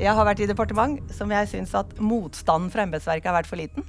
Jeg 0.00 0.16
har 0.16 0.24
vært 0.24 0.40
i 0.40 0.48
departement 0.48 1.10
som 1.12 1.32
jeg 1.34 1.48
syns 1.50 1.74
at 1.76 1.90
motstanden 2.00 2.70
fra 2.72 2.86
embetsverket 2.86 3.28
har 3.28 3.36
vært 3.36 3.50
for 3.50 3.60
liten. 3.60 3.84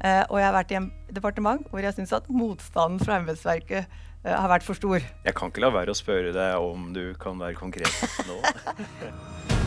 Uh, 0.00 0.24
og 0.26 0.40
jeg 0.40 0.46
har 0.48 0.56
vært 0.56 0.72
i 0.72 0.78
en 0.80 0.88
departement 1.12 1.66
hvor 1.70 1.84
jeg 1.84 1.94
syns 1.94 2.14
at 2.16 2.26
motstanden 2.32 2.98
fra 3.04 3.20
embetsverket 3.20 3.86
uh, 3.86 4.32
har 4.32 4.50
vært 4.50 4.66
for 4.66 4.80
stor. 4.80 4.98
Jeg 4.98 5.38
kan 5.38 5.52
ikke 5.52 5.62
la 5.62 5.70
være 5.76 5.94
å 5.94 5.98
spørre 5.98 6.34
deg 6.34 6.66
om 6.66 6.90
du 6.96 7.04
kan 7.20 7.38
være 7.38 7.58
konkret 7.60 8.26
nå. 8.26 8.40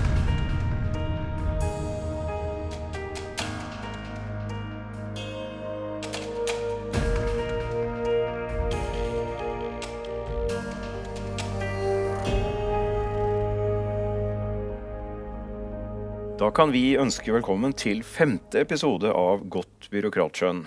Da 16.44 16.50
kan 16.52 16.74
vi 16.74 16.98
ønske 17.00 17.32
velkommen 17.32 17.72
til 17.72 18.02
femte 18.04 18.60
episode 18.66 19.08
av 19.16 19.46
Godt 19.54 19.86
byråkratskjønn. 19.94 20.66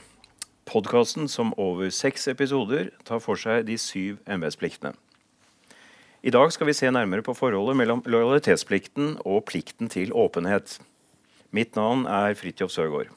Podkasten 0.64 1.28
som 1.28 1.50
over 1.60 1.90
seks 1.92 2.24
episoder 2.32 2.88
tar 3.04 3.20
for 3.20 3.36
seg 3.36 3.66
de 3.68 3.76
syv 3.76 4.22
embetspliktene. 4.24 4.94
I 6.24 6.32
dag 6.32 6.48
skal 6.56 6.70
vi 6.70 6.76
se 6.80 6.88
nærmere 6.88 7.26
på 7.26 7.36
forholdet 7.36 7.76
mellom 7.76 8.00
lojalitetsplikten 8.08 9.18
og 9.28 9.44
plikten 9.52 9.92
til 9.92 10.16
åpenhet. 10.16 10.78
Mitt 11.52 11.76
navn 11.76 12.08
er 12.08 12.32
Fridtjof 12.40 12.72
Sørgaard. 12.72 13.12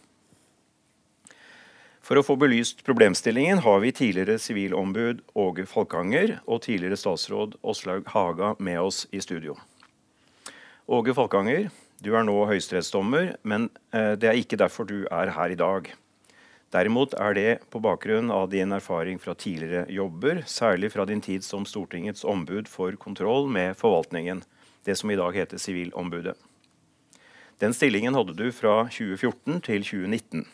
For 2.03 2.19
å 2.19 2.27
få 2.27 2.35
belyst 2.43 2.83
problemstillingen 2.83 3.63
har 3.63 3.83
vi 3.87 3.95
tidligere 3.95 4.35
sivilombud 4.35 5.23
Åge 5.31 5.63
Falkanger 5.63 6.41
og 6.43 6.65
tidligere 6.67 6.99
statsråd 6.99 7.61
Åslaug 7.63 8.09
Haga 8.11 8.57
med 8.59 8.83
oss 8.83 9.05
i 9.15 9.23
studio. 9.23 9.55
Åge 10.91 11.15
Falkanger, 11.15 11.69
du 11.99 12.13
er 12.15 12.23
nå 12.23 12.35
høyesterettsdommer, 12.47 13.33
men 13.43 13.67
eh, 13.91 14.13
det 14.19 14.29
er 14.29 14.37
ikke 14.39 14.59
derfor 14.59 14.87
du 14.87 15.03
er 15.11 15.33
her 15.35 15.51
i 15.51 15.57
dag. 15.59 15.89
Derimot 16.71 17.15
er 17.17 17.35
det 17.35 17.49
på 17.73 17.81
bakgrunn 17.83 18.29
av 18.31 18.47
din 18.53 18.71
erfaring 18.71 19.17
fra 19.19 19.33
tidligere 19.35 19.89
jobber, 19.91 20.43
særlig 20.47 20.93
fra 20.93 21.05
din 21.09 21.21
tid 21.21 21.43
som 21.43 21.65
Stortingets 21.67 22.23
ombud 22.23 22.69
for 22.71 22.95
kontroll 23.01 23.49
med 23.51 23.75
forvaltningen, 23.79 24.45
det 24.85 24.95
som 24.95 25.11
i 25.11 25.17
dag 25.19 25.35
heter 25.35 25.59
Sivilombudet. 25.59 26.37
Den 27.59 27.75
stillingen 27.75 28.15
hadde 28.15 28.37
du 28.37 28.47
fra 28.55 28.85
2014 28.87 29.59
til 29.67 29.83
2019. 29.83 30.47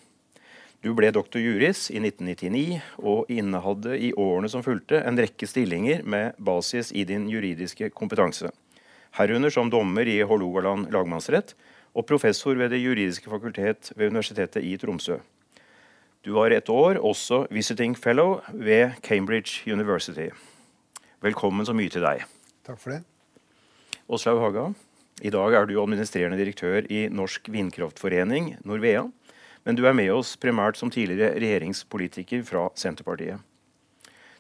Du 0.82 0.94
ble 0.98 1.12
doktor 1.14 1.44
juris 1.44 1.92
i 1.94 2.00
1999 2.02 2.80
og 3.06 3.30
innehadde 3.30 4.00
i 4.02 4.14
årene 4.18 4.50
som 4.50 4.66
fulgte 4.66 5.04
en 5.06 5.20
rekke 5.20 5.46
stillinger 5.50 6.02
med 6.02 6.38
basis 6.42 6.90
i 6.94 7.06
din 7.06 7.30
juridiske 7.30 7.92
kompetanse 7.94 8.50
herunder 9.16 9.50
som 9.54 9.70
dommer 9.72 10.08
i 10.08 10.20
Hålogaland 10.28 10.92
lagmannsrett 10.92 11.56
og 11.96 12.08
professor 12.08 12.58
ved 12.60 12.74
Det 12.74 12.82
juridiske 12.82 13.32
fakultet 13.32 13.94
ved 13.96 14.12
Universitetet 14.12 14.64
i 14.64 14.76
Tromsø. 14.78 15.20
Du 16.26 16.34
var 16.34 16.52
et 16.52 16.70
år 16.70 16.98
også 17.00 17.46
visiting 17.52 17.96
fellow 17.96 18.42
ved 18.52 18.98
Cambridge 19.04 19.72
University. 19.72 20.32
Velkommen 21.22 21.66
så 21.66 21.74
mye 21.74 21.90
til 21.90 22.04
deg. 22.04 22.26
Takk 22.66 22.82
for 22.82 22.96
det. 22.96 23.04
Åslaug 24.10 24.42
Haga, 24.42 24.66
i 25.22 25.32
dag 25.32 25.54
er 25.54 25.66
du 25.66 25.78
administrerende 25.80 26.38
direktør 26.38 26.86
i 26.92 27.08
Norsk 27.08 27.48
vindkraftforening, 27.50 28.56
Norvea. 28.66 29.06
Men 29.66 29.78
du 29.78 29.86
er 29.88 29.96
med 29.98 30.12
oss 30.14 30.36
primært 30.38 30.78
som 30.78 30.92
tidligere 30.92 31.40
regjeringspolitiker 31.40 32.44
fra 32.46 32.68
Senterpartiet. 32.78 33.40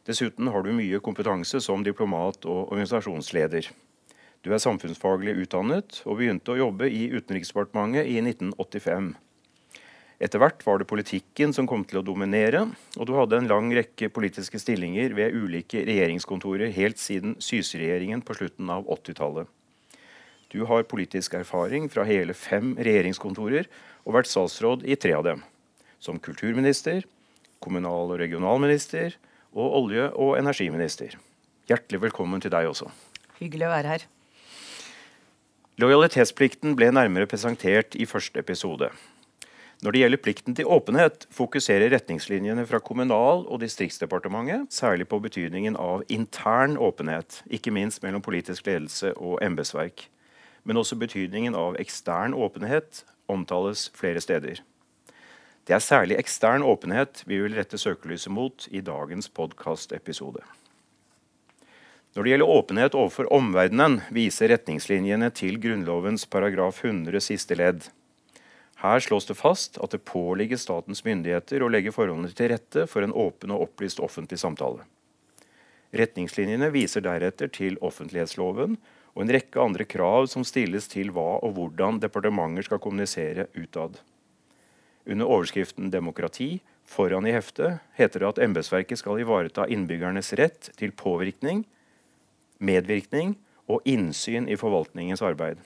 Dessuten 0.06 0.52
har 0.54 0.62
du 0.62 0.74
mye 0.76 1.00
kompetanse 1.02 1.62
som 1.64 1.82
diplomat 1.86 2.46
og 2.46 2.74
organisasjonsleder. 2.74 3.72
Du 4.46 4.52
er 4.54 4.62
samfunnsfaglig 4.62 5.34
utdannet 5.42 6.04
og 6.06 6.20
begynte 6.20 6.54
å 6.54 6.60
jobbe 6.60 6.86
i 6.86 7.08
Utenriksdepartementet 7.16 8.06
i 8.06 8.20
1985. 8.22 9.08
Etter 10.22 10.40
hvert 10.40 10.62
var 10.68 10.78
det 10.78 10.86
politikken 10.86 11.56
som 11.56 11.66
kom 11.66 11.82
til 11.90 11.98
å 11.98 12.04
dominere, 12.06 12.62
og 12.94 13.10
du 13.10 13.16
hadde 13.18 13.40
en 13.42 13.50
lang 13.50 13.74
rekke 13.74 14.12
politiske 14.14 14.62
stillinger 14.62 15.18
ved 15.18 15.34
ulike 15.34 15.82
regjeringskontorer 15.90 16.70
helt 16.78 17.02
siden 17.02 17.34
Syse-regjeringen 17.42 18.22
på 18.22 18.38
slutten 18.38 18.70
av 18.70 18.86
80-tallet. 18.86 19.50
Du 20.54 20.62
har 20.70 20.86
politisk 20.94 21.34
erfaring 21.42 21.90
fra 21.90 22.06
hele 22.06 22.38
fem 22.38 22.76
regjeringskontorer 22.78 23.66
og 24.06 24.20
vært 24.20 24.30
statsråd 24.30 24.86
i 24.86 24.94
tre 24.94 25.18
av 25.18 25.26
dem. 25.26 25.42
Som 25.98 26.22
kulturminister, 26.22 27.02
kommunal- 27.66 28.14
og 28.14 28.22
regionalminister 28.22 29.18
og 29.58 29.82
olje- 29.82 30.12
og 30.14 30.38
energiminister. 30.38 31.18
Hjertelig 31.66 32.06
velkommen 32.12 32.46
til 32.46 32.54
deg 32.54 32.70
også. 32.70 32.94
Hyggelig 33.42 33.66
å 33.66 33.74
være 33.74 33.98
her. 33.98 34.12
Lojalitetsplikten 35.76 36.72
ble 36.80 36.88
nærmere 36.96 37.28
presentert 37.28 37.98
i 38.00 38.06
første 38.08 38.40
episode. 38.40 38.88
Når 39.84 39.92
det 39.92 40.00
gjelder 40.00 40.22
plikten 40.24 40.56
til 40.56 40.70
åpenhet, 40.72 41.26
fokuserer 41.36 41.92
retningslinjene 41.92 42.64
fra 42.66 42.80
Kommunal- 42.80 43.44
og 43.44 43.60
distriktsdepartementet 43.60 44.72
særlig 44.72 45.10
på 45.12 45.20
betydningen 45.20 45.76
av 45.76 46.06
intern 46.08 46.78
åpenhet, 46.80 47.42
ikke 47.52 47.76
minst 47.76 48.04
mellom 48.08 48.24
politisk 48.24 48.72
ledelse 48.72 49.12
og 49.18 49.44
embetsverk. 49.44 50.08
Men 50.64 50.80
også 50.80 50.96
betydningen 50.96 51.60
av 51.60 51.76
ekstern 51.76 52.34
åpenhet 52.34 53.04
omtales 53.28 53.90
flere 54.00 54.24
steder. 54.24 54.64
Det 55.68 55.76
er 55.76 55.84
særlig 55.84 56.16
ekstern 56.16 56.64
åpenhet 56.64 57.26
vi 57.28 57.42
vil 57.44 57.60
rette 57.60 57.78
søkelyset 57.78 58.32
mot 58.32 58.68
i 58.72 58.80
dagens 58.80 59.28
podkastepisode. 59.28 60.40
Når 62.16 62.24
det 62.24 62.32
gjelder 62.32 62.48
åpenhet 62.48 62.94
overfor 62.96 63.28
omverdenen, 63.36 63.98
viser 64.16 64.48
retningslinjene 64.54 65.28
til 65.36 65.58
Grunnlovens 65.60 66.24
paragraf 66.32 66.78
100 66.80 67.20
siste 67.20 67.58
ledd. 67.60 67.90
Her 68.80 69.04
slås 69.04 69.28
det 69.28 69.36
fast 69.36 69.76
at 69.84 69.92
det 69.92 70.06
påligger 70.08 70.60
statens 70.62 71.04
myndigheter 71.04 71.60
å 71.60 71.68
legge 71.68 71.92
forholdene 71.92 72.32
til 72.32 72.54
rette 72.54 72.86
for 72.88 73.04
en 73.04 73.12
åpen 73.12 73.52
og 73.52 73.66
opplyst 73.68 74.00
offentlig 74.00 74.40
samtale. 74.40 74.88
Retningslinjene 75.92 76.72
viser 76.72 77.04
deretter 77.04 77.52
til 77.52 77.76
offentlighetsloven 77.84 78.80
og 79.12 79.22
en 79.26 79.36
rekke 79.36 79.60
andre 79.60 79.84
krav 79.84 80.32
som 80.32 80.48
stilles 80.48 80.88
til 80.92 81.12
hva 81.12 81.42
og 81.44 81.60
hvordan 81.60 82.00
departementer 82.00 82.70
skal 82.70 82.84
kommunisere 82.84 83.50
utad. 83.60 84.00
Under 85.04 85.28
overskriften 85.28 85.92
'Demokrati' 85.92 86.64
foran 86.88 87.28
i 87.28 87.36
heftet 87.36 87.84
heter 88.00 88.20
det 88.24 88.34
at 88.34 88.44
embetsverket 88.48 89.04
skal 89.04 89.20
ivareta 89.20 89.68
innbyggernes 89.68 90.32
rett 90.40 90.72
til 90.80 90.96
påvirkning 90.96 91.66
medvirkning 92.66 93.36
og 93.72 93.86
innsyn 93.90 94.50
i 94.50 94.58
forvaltningens 94.60 95.24
arbeid. 95.26 95.62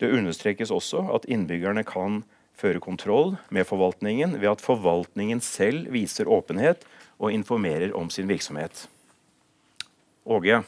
Det 0.00 0.10
understrekes 0.10 0.72
også 0.74 1.04
at 1.14 1.28
innbyggerne 1.30 1.84
kan 1.86 2.22
føre 2.58 2.82
kontroll 2.82 3.36
med 3.54 3.66
forvaltningen 3.68 4.36
ved 4.40 4.50
at 4.54 4.64
forvaltningen 4.64 5.40
selv 5.44 5.92
viser 5.94 6.30
åpenhet 6.30 6.84
og 7.18 7.32
informerer 7.32 7.94
om 7.96 8.10
sin 8.10 8.28
virksomhet. 8.30 8.86
Åge, 10.26 10.62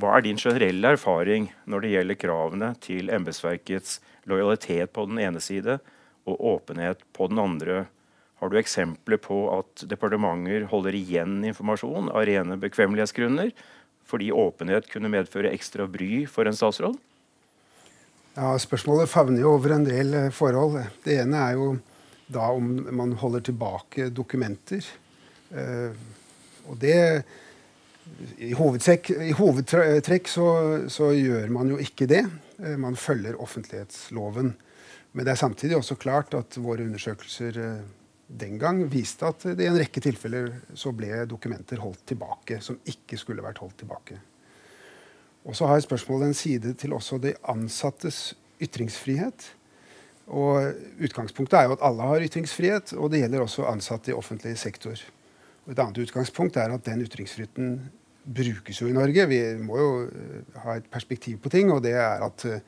hva 0.00 0.16
er 0.16 0.24
din 0.24 0.40
generelle 0.40 0.94
erfaring 0.96 1.50
når 1.68 1.84
det 1.84 1.94
gjelder 1.94 2.20
kravene 2.20 2.70
til 2.82 3.10
embetsverkets 3.12 4.00
lojalitet 4.28 4.92
på 4.92 5.04
den 5.08 5.20
ene 5.22 5.40
side 5.42 5.78
og 6.28 6.46
åpenhet 6.56 7.04
på 7.12 7.28
den 7.30 7.42
andre? 7.42 7.84
Har 8.42 8.50
du 8.50 8.56
eksempler 8.58 9.20
på 9.22 9.36
at 9.54 9.84
departementer 9.86 10.64
holder 10.66 10.96
igjen 10.98 11.44
informasjon 11.46 12.08
av 12.10 12.24
rene 12.26 12.56
bekvemmelighetsgrunner 12.58 13.52
fordi 14.10 14.32
åpenhet 14.34 14.88
kunne 14.90 15.12
medføre 15.12 15.52
ekstra 15.54 15.86
bry 15.86 16.24
for 16.26 16.50
en 16.50 16.58
statsråd? 16.58 16.96
Ja, 18.34 18.56
Spørsmålet 18.58 19.12
favner 19.12 19.44
jo 19.44 19.52
over 19.54 19.76
en 19.76 19.86
del 19.86 20.10
eh, 20.18 20.32
forhold. 20.34 20.80
Det 21.04 21.20
ene 21.22 21.38
er 21.38 21.54
jo 21.60 21.68
da 22.32 22.48
om 22.50 22.74
man 22.98 23.14
holder 23.20 23.46
tilbake 23.46 24.08
dokumenter. 24.10 24.90
Uh, 25.52 25.94
og 26.66 26.78
det 26.80 26.98
I 28.40 28.50
i 28.50 29.32
hovedtrekk 29.36 30.30
så, 30.32 30.46
så, 30.88 31.12
gjør 31.12 31.50
man 31.52 31.70
jo 31.74 31.78
ikke 31.78 32.08
det. 32.08 32.24
Uh, 32.58 32.74
man 32.80 32.96
følger 32.96 33.38
offentlighetsloven. 33.38 34.54
Men 35.12 35.26
det 35.28 35.36
er 35.36 35.44
samtidig 35.44 35.76
også 35.76 36.00
klart 36.00 36.34
at 36.34 36.56
våre 36.56 36.88
undersøkelser 36.88 37.60
den 38.26 38.58
gang 38.60 38.84
viste 38.90 39.26
at 39.28 39.44
det 39.56 39.64
i 39.64 39.70
en 39.70 39.78
rekke 39.78 40.00
tilfeller 40.00 40.52
så 40.78 40.92
ble 40.96 41.24
dokumenter 41.28 41.80
holdt 41.82 42.04
tilbake 42.08 42.60
som 42.64 42.78
ikke 42.88 43.18
skulle 43.20 43.44
vært 43.44 43.60
holdt 43.62 43.82
tilbake. 43.82 44.18
Og 45.42 45.56
så 45.58 45.66
har 45.66 45.82
spørsmålet 45.82 46.30
en 46.30 46.38
side 46.38 46.74
til 46.78 46.94
også 46.94 47.18
de 47.22 47.34
ansattes 47.50 48.32
ytringsfrihet. 48.62 49.48
Og 50.32 50.70
Utgangspunktet 51.02 51.58
er 51.58 51.66
jo 51.66 51.74
at 51.76 51.82
alle 51.84 52.06
har 52.06 52.24
ytringsfrihet, 52.28 52.94
og 52.94 53.10
det 53.10 53.24
gjelder 53.24 53.42
også 53.42 53.66
ansatte 53.66 54.12
i 54.12 54.16
offentlig 54.16 54.54
sektor. 54.58 55.02
Og 55.66 55.74
et 55.74 55.82
annet 55.82 55.98
utgangspunkt 56.04 56.56
er 56.56 56.72
at 56.74 56.86
den 56.86 57.02
ytringsfriheten 57.02 57.74
brukes 58.22 58.78
jo 58.80 58.88
i 58.88 58.94
Norge. 58.94 59.26
Vi 59.26 59.40
må 59.62 59.78
jo 59.78 59.90
eh, 60.06 60.62
ha 60.62 60.78
et 60.78 60.88
perspektiv 60.90 61.40
på 61.42 61.50
ting, 61.50 61.72
og 61.74 61.82
det 61.82 61.94
er 61.98 62.22
at 62.22 62.46
uh, 62.46 62.58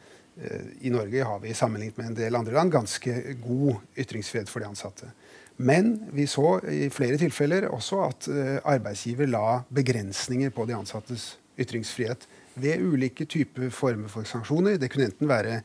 i 0.82 0.90
Norge 0.90 1.26
har 1.26 1.38
vi 1.42 1.54
sammenlignet 1.54 1.98
med 1.98 2.10
en 2.10 2.16
del 2.18 2.34
andre 2.34 2.56
land 2.56 2.72
ganske 2.74 3.36
god 3.42 3.76
ytringsfrihet 4.02 4.50
for 4.50 4.62
de 4.62 4.66
ansatte. 4.66 5.10
Men 5.56 5.94
vi 6.12 6.26
så 6.26 6.58
i 6.66 6.88
flere 6.90 7.18
tilfeller 7.20 7.68
også 7.70 8.00
at 8.08 8.28
uh, 8.28 8.58
arbeidsgiver 8.66 9.30
la 9.30 9.60
begrensninger 9.74 10.50
på 10.54 10.66
de 10.66 10.74
ansattes 10.74 11.34
ytringsfrihet 11.60 12.26
ved 12.58 12.82
ulike 12.82 13.26
typer 13.30 13.70
former 13.70 14.10
for 14.10 14.26
sanksjoner. 14.26 14.78
Det 14.78 14.90
kunne 14.90 15.06
enten 15.10 15.30
være 15.30 15.60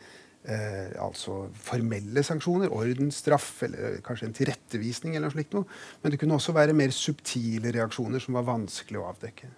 eh, 0.45 0.91
altså 1.01 1.47
formelle 1.53 2.23
sanksjoner, 2.25 2.69
ordensstraff 2.73 3.63
eller 3.67 3.97
kanskje 4.05 4.29
en 4.29 4.35
tilrettevisning. 4.37 5.15
eller 5.15 5.29
noe 5.29 5.37
slikt 5.37 5.55
noe. 5.57 5.65
Men 6.01 6.13
det 6.13 6.19
kunne 6.21 6.37
også 6.37 6.53
være 6.53 6.77
mer 6.77 6.93
subtile 6.93 7.73
reaksjoner 7.75 8.21
som 8.21 8.37
var 8.37 8.47
vanskelig 8.49 9.01
å 9.01 9.09
avdekke. 9.09 9.49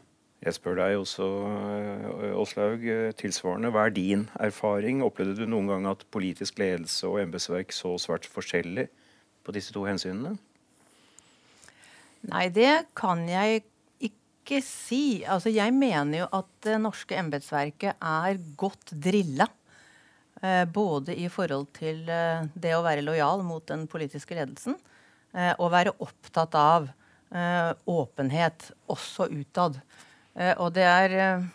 Jeg 0.42 0.58
spør 0.58 0.80
deg 0.80 0.96
også, 0.98 1.26
Åslaug, 2.42 2.88
tilsvarende. 3.20 3.70
Hva 3.76 3.86
er 3.86 3.94
din 3.94 4.24
erfaring? 4.42 5.04
Opplevde 5.06 5.44
du 5.44 5.52
noen 5.52 5.70
gang 5.70 5.86
at 5.92 6.08
politisk 6.12 6.58
ledelse 6.60 7.06
og 7.08 7.20
embetsverk 7.22 7.76
så 7.76 7.94
svært 8.02 8.26
forskjellig 8.26 8.88
på 9.44 9.54
disse 9.56 9.74
to 9.76 9.86
hensynene? 9.88 10.36
Nei, 12.30 12.48
det 12.54 12.92
kan 12.98 13.24
jeg 13.30 13.64
ikke 14.06 14.62
si. 14.66 15.24
Altså, 15.26 15.50
jeg 15.54 15.74
mener 15.74 16.24
jo 16.24 16.30
at 16.38 16.52
det 16.66 16.78
norske 16.84 17.18
embetsverket 17.18 17.98
er 17.98 18.42
godt 18.60 18.94
drilla. 18.94 19.50
Eh, 20.42 20.66
både 20.66 21.14
i 21.22 21.28
forhold 21.30 21.68
til 21.78 22.08
eh, 22.10 22.48
det 22.58 22.74
å 22.74 22.82
være 22.82 23.04
lojal 23.06 23.44
mot 23.46 23.62
den 23.70 23.86
politiske 23.90 24.34
ledelsen 24.34 24.74
eh, 25.38 25.54
og 25.60 25.70
være 25.74 25.94
opptatt 26.02 26.58
av 26.58 26.90
åpenhet 27.32 28.66
også 28.92 29.30
utad. 29.32 29.78
Og 30.60 30.74
det 30.76 30.84
er 30.84 31.14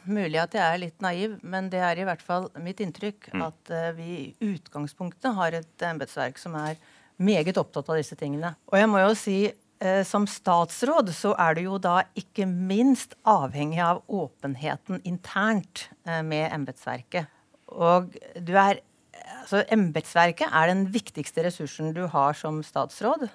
mulig 0.08 0.38
at 0.40 0.54
jeg 0.56 0.64
er 0.64 0.78
litt 0.80 1.02
naiv, 1.04 1.34
men 1.44 1.68
det 1.68 1.82
er 1.84 2.00
i 2.00 2.06
hvert 2.08 2.22
fall 2.24 2.46
mitt 2.64 2.80
inntrykk 2.80 3.28
mm. 3.34 3.42
at 3.44 3.72
vi 3.98 4.06
i 4.14 4.54
utgangspunktet 4.54 5.36
har 5.36 5.58
et 5.58 5.84
embetsverk 5.84 6.40
som 6.40 6.56
er 6.56 6.80
meget 7.16 7.58
opptatt 7.60 7.88
av 7.90 8.00
disse 8.00 8.16
tingene. 8.18 8.54
Og 8.70 8.78
jeg 8.80 8.90
må 8.90 9.00
jo 9.02 9.14
si 9.18 9.38
eh, 9.46 10.02
som 10.08 10.26
statsråd 10.30 11.12
så 11.16 11.32
er 11.40 11.56
du 11.56 11.62
jo 11.66 11.78
da 11.82 12.00
ikke 12.18 12.48
minst 12.48 13.16
avhengig 13.28 13.80
av 13.84 14.02
åpenheten 14.06 15.00
internt 15.08 15.88
eh, 16.06 16.22
med 16.26 16.50
embetsverket. 16.52 17.32
Og 17.72 18.12
du 18.40 18.54
er 18.56 18.82
Altså, 19.46 19.60
embetsverket 19.70 20.50
er 20.54 20.68
den 20.70 20.88
viktigste 20.90 21.44
ressursen 21.46 21.92
du 21.94 22.02
har 22.10 22.34
som 22.34 22.60
statsråd. 22.66 23.28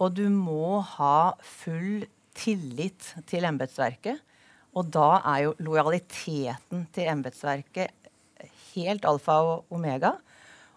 Og 0.00 0.14
du 0.16 0.24
må 0.32 0.80
ha 0.96 1.34
full 1.44 2.06
tillit 2.36 3.10
til 3.28 3.44
embetsverket. 3.48 4.22
Og 4.74 4.88
da 4.92 5.20
er 5.34 5.44
jo 5.44 5.54
lojaliteten 5.62 6.86
til 6.96 7.10
embetsverket 7.12 7.92
helt 8.74 9.04
alfa 9.06 9.36
og 9.44 9.74
omega. 9.74 10.14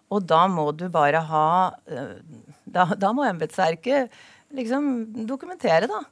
Og 0.08 0.24
da 0.28 0.44
må 0.50 0.70
du 0.76 0.88
bare 0.92 1.22
ha 1.30 1.48
eh, 1.88 2.16
Da, 2.68 2.88
da 2.96 3.12
må 3.16 3.24
embetsverket 3.24 4.12
liksom 4.56 5.24
dokumentere 5.28 5.88
da, 5.88 6.02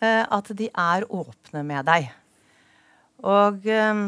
eh, 0.00 0.22
at 0.32 0.48
de 0.56 0.68
er 0.68 1.04
åpne 1.12 1.62
med 1.64 1.84
deg. 1.88 2.08
Og 3.24 3.68
eh, 3.68 4.00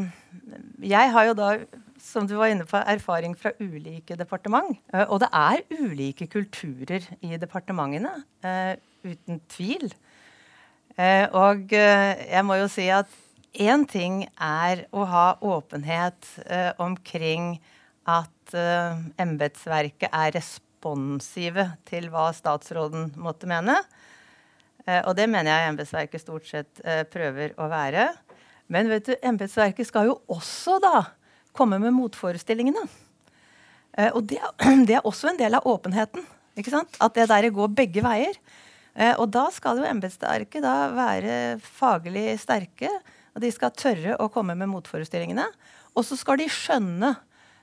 jeg 0.88 1.12
har 1.12 1.28
jo 1.28 1.36
da, 1.36 1.50
som 2.00 2.28
du 2.28 2.34
var 2.38 2.52
inne 2.52 2.64
på, 2.68 2.80
erfaring 2.80 3.36
fra 3.36 3.52
ulike 3.60 4.16
departement. 4.16 4.76
Og 5.08 5.20
det 5.20 5.28
er 5.36 5.64
ulike 5.76 6.28
kulturer 6.32 7.04
i 7.20 7.36
departementene, 7.40 8.12
uten 9.04 9.40
tvil. 9.52 9.90
Og 11.36 11.74
jeg 11.74 12.44
må 12.48 12.56
jo 12.62 12.68
si 12.72 12.86
at 12.92 13.10
én 13.52 13.84
ting 13.90 14.22
er 14.40 14.86
å 14.96 15.04
ha 15.10 15.26
åpenhet 15.44 16.30
omkring 16.80 17.58
at 18.08 18.54
embetsverket 19.20 20.08
er 20.08 20.32
responsive 20.32 21.64
til 21.88 22.08
hva 22.12 22.30
statsråden 22.32 23.10
måtte 23.20 23.50
mene. 23.50 23.76
Uh, 24.88 25.02
og 25.04 25.12
det 25.18 25.26
mener 25.28 25.52
jeg 25.52 25.72
embetsverket 25.72 26.22
stort 26.22 26.48
sett 26.48 26.80
uh, 26.86 27.02
prøver 27.10 27.52
å 27.60 27.68
være. 27.68 28.08
Men 28.72 28.88
vet 28.88 29.10
du, 29.10 29.14
embetsverket 29.20 29.88
skal 29.88 30.08
jo 30.08 30.16
også 30.32 30.78
da 30.80 31.02
komme 31.56 31.80
med 31.82 31.92
motforestillingene. 31.96 32.86
Uh, 33.98 34.10
og 34.14 34.22
det, 34.30 34.40
det, 34.88 34.96
er 34.96 35.08
også 35.08 35.32
en 35.32 35.40
del 35.40 35.58
av 35.58 35.68
åpenheten. 35.68 36.24
ikke 36.56 36.72
sant? 36.72 36.96
At 37.04 37.18
det 37.18 37.28
der 37.28 37.50
går 37.52 37.76
begge 37.76 38.04
veier. 38.04 38.40
og 39.18 39.28
da 39.30 39.44
skal 39.54 39.78
jo 39.78 39.86
embetsverket 39.86 40.64
være 40.64 41.58
faglig 41.62 42.32
sterke. 42.40 42.88
Og 43.36 43.44
de 43.44 43.50
skal 43.54 43.70
tørre 43.70 44.16
å 44.18 44.26
komme 44.32 44.56
med 44.58 44.70
motforestillingene. 44.72 45.44
Og 45.94 46.06
så 46.06 46.16
skal 46.18 46.40
de 46.40 46.48
skjønne 46.50 47.12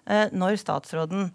når 0.05 0.59
statsråden 0.61 1.31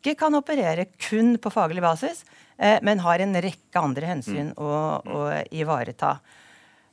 ikke 0.00 0.16
kan 0.16 0.36
operere 0.38 0.86
kun 0.96 1.34
på 1.40 1.52
faglig 1.52 1.82
basis, 1.84 2.24
eh, 2.56 2.78
men 2.82 3.02
har 3.04 3.20
en 3.20 3.36
rekke 3.36 3.82
andre 3.82 4.08
hensyn 4.14 4.50
mm. 4.54 4.56
å, 4.56 4.72
å, 5.04 5.20
ivareta. 5.52 6.16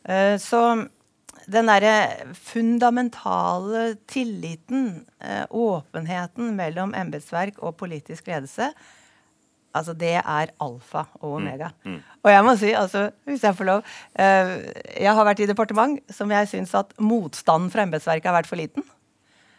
Eh, 0.03 0.35
så 0.41 0.61
den 1.47 1.71
derre 1.71 2.33
fundamentale 2.35 3.93
tilliten, 4.11 5.05
eh, 5.23 5.45
åpenheten 5.47 6.51
mellom 6.57 6.93
embetsverk 6.97 7.61
og 7.63 7.77
politisk 7.79 8.27
ledelse, 8.27 8.73
altså 9.77 9.93
det 9.95 10.17
er 10.19 10.51
alfa 10.59 11.05
og 11.21 11.29
mm. 11.29 11.37
omega. 11.37 11.71
Mm. 11.85 11.95
Mm. 11.95 12.03
Og 12.25 12.31
jeg 12.33 12.43
må 12.43 12.57
si, 12.59 12.73
altså, 12.75 13.07
hvis 13.29 13.47
jeg 13.47 13.55
får 13.55 13.67
lov 13.67 13.81
eh, 14.19 14.53
Jeg 14.97 15.13
har 15.13 15.27
vært 15.27 15.41
i 15.45 15.47
departement 15.47 15.99
som 16.11 16.31
jeg 16.33 16.49
syns 16.51 16.75
at 16.75 16.91
motstanden 16.99 17.71
fra 17.71 17.87
embetsverket 17.87 18.27
har 18.27 18.39
vært 18.41 18.51
for 18.51 18.59
liten. 18.59 18.83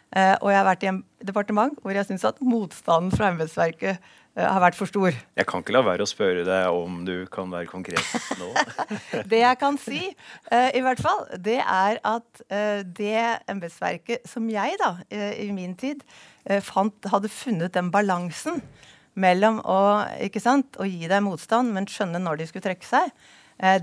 Uh, 0.09 0.33
og 0.41 0.49
jeg 0.49 0.57
har 0.57 0.65
vært 0.65 0.83
i 0.85 0.89
en 0.89 1.03
departement 1.21 1.75
hvor 1.83 1.93
jeg 1.93 2.07
syns 2.07 2.23
at 2.25 2.39
motstanden 2.41 3.13
fra 3.13 3.27
embetsverket 3.29 3.99
uh, 3.99 4.41
har 4.41 4.57
vært 4.63 4.77
for 4.79 4.89
stor. 4.89 5.13
Jeg 5.37 5.45
kan 5.45 5.61
ikke 5.61 5.75
la 5.75 5.83
være 5.85 6.01
å 6.01 6.09
spørre 6.09 6.45
deg 6.47 6.73
om 6.73 7.03
du 7.05 7.27
kan 7.29 7.51
være 7.53 7.69
konkret 7.69 8.33
nå. 8.39 8.49
det 9.31 9.43
jeg 9.43 9.59
kan 9.61 9.77
si, 9.77 10.01
uh, 10.49 10.69
i 10.73 10.81
hvert 10.81 11.03
fall, 11.05 11.27
det 11.37 11.59
er 11.61 12.01
at 12.01 12.43
det 12.97 13.21
embetsverket 13.51 14.25
som 14.29 14.47
jeg 14.49 14.79
da 14.81 14.95
i 15.11 15.49
min 15.53 15.75
tid 15.77 16.01
fant 16.65 17.05
hadde 17.11 17.29
funnet 17.29 17.75
den 17.75 17.91
balansen 17.93 18.63
mellom 19.19 19.59
å, 19.61 19.79
ikke 20.25 20.41
sant, 20.41 20.79
å 20.81 20.87
gi 20.87 21.09
deg 21.11 21.21
motstand, 21.25 21.73
men 21.75 21.87
skjønne 21.89 22.21
når 22.23 22.39
de 22.39 22.47
skulle 22.49 22.65
trekke 22.65 22.87
seg, 22.87 23.11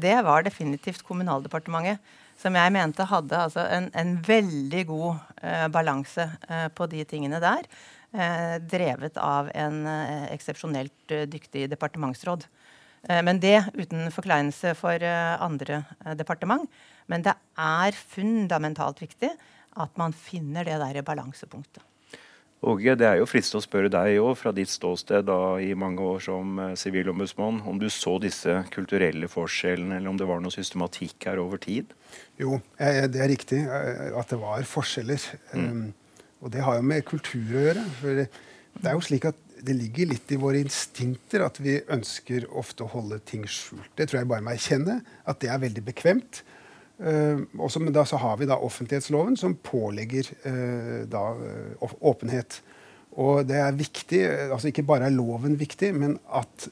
det 0.01 0.15
var 0.25 0.47
definitivt 0.47 1.05
Kommunaldepartementet 1.07 2.01
som 2.41 2.57
jeg 2.59 2.73
mente 2.75 3.07
hadde 3.09 3.43
altså, 3.49 3.65
en, 3.73 3.89
en, 3.97 4.17
veldig 4.27 4.83
god 4.89 5.43
eh, 5.43 5.67
balanse 5.73 6.29
eh, 6.49 6.69
på 6.75 6.89
de 6.93 7.05
tingene 7.09 7.41
der. 7.43 7.69
Eh, 8.13 8.57
drevet 8.63 9.19
av 9.21 9.51
en 9.55 9.83
eh, 9.91 10.29
eksepsjonelt 10.35 11.13
eh, 11.17 11.27
dyktig 11.31 11.67
departementsråd. 11.73 12.47
Eh, 13.09 13.23
men 13.27 13.41
det 13.43 13.59
uten 13.75 14.13
forkleinelse 14.15 14.77
for 14.79 15.03
andre 15.03 15.83
departement. 16.19 16.69
Men 17.11 17.25
det 17.27 17.37
er 17.57 17.99
fundamentalt 18.17 19.03
viktig 19.03 19.33
at 19.77 20.01
man 20.01 20.17
finner 20.17 20.65
det 20.65 20.79
der 20.81 21.05
balansepunktet. 21.05 21.85
Åge, 22.65 22.95
det 22.97 23.05
er 23.05 23.19
jo 23.21 23.27
fristende 23.29 23.61
å 23.61 23.67
spørre 23.67 23.91
deg 23.93 24.17
òg, 24.23 24.33
fra 24.41 24.51
ditt 24.57 24.71
ståsted 24.73 25.27
da, 25.29 25.39
i 25.61 25.75
mange 25.77 26.01
år 26.03 26.23
som 26.25 26.57
sivilombudsmann, 26.81 27.61
om 27.69 27.77
du 27.79 27.87
så 27.93 28.17
disse 28.23 28.55
kulturelle 28.73 29.29
forskjellene, 29.29 29.99
eller 29.99 30.11
om 30.11 30.17
det 30.19 30.29
var 30.29 30.41
noe 30.43 30.55
systematikk 30.55 31.29
her 31.29 31.43
over 31.43 31.61
tid? 31.63 31.93
Jo, 32.41 32.57
det 32.79 33.21
er 33.21 33.31
riktig 33.31 33.61
eh, 33.61 34.09
at 34.17 34.33
det 34.33 34.41
var 34.41 34.65
forskjeller. 34.69 35.29
Mm. 35.53 35.69
Um, 35.69 36.27
og 36.45 36.53
det 36.53 36.65
har 36.65 36.79
jo 36.79 36.89
med 36.89 37.05
kultur 37.09 37.45
å 37.45 37.67
gjøre. 37.69 37.85
For 38.01 38.25
det 38.25 38.89
er 38.89 38.97
jo 38.97 39.05
slik 39.05 39.29
at 39.29 39.39
det 39.67 39.77
ligger 39.77 40.11
litt 40.13 40.33
i 40.33 40.41
våre 40.41 40.61
instinkter 40.61 41.45
at 41.47 41.61
vi 41.63 41.79
ønsker 41.93 42.49
ofte 42.57 42.85
å 42.85 42.93
holde 42.93 43.19
ting 43.29 43.47
skjult. 43.49 43.89
Det 43.97 44.09
tror 44.09 44.21
jeg 44.23 44.31
bare 44.33 44.45
må 44.45 44.53
erkjenne. 44.53 45.01
At 45.29 45.41
det 45.43 45.53
er 45.53 45.63
veldig 45.63 45.85
bekvemt. 45.87 46.43
Uh, 46.97 47.45
også, 47.61 47.83
men 47.83 47.93
da 47.93 48.07
så 48.09 48.17
har 48.23 48.39
vi 48.41 48.49
da 48.49 48.57
offentlighetsloven 48.57 49.37
som 49.37 49.59
pålegger 49.61 50.31
uh, 50.47 51.03
da, 51.13 51.27
uh, 51.37 51.97
åpenhet. 52.01 52.63
Og 53.17 53.47
det 53.49 53.57
er 53.57 53.77
viktig, 53.77 54.19
altså 54.53 54.69
Ikke 54.69 54.85
bare 54.85 55.09
er 55.09 55.15
loven 55.15 55.55
viktig, 55.57 55.95
men 55.97 56.19
at 56.37 56.67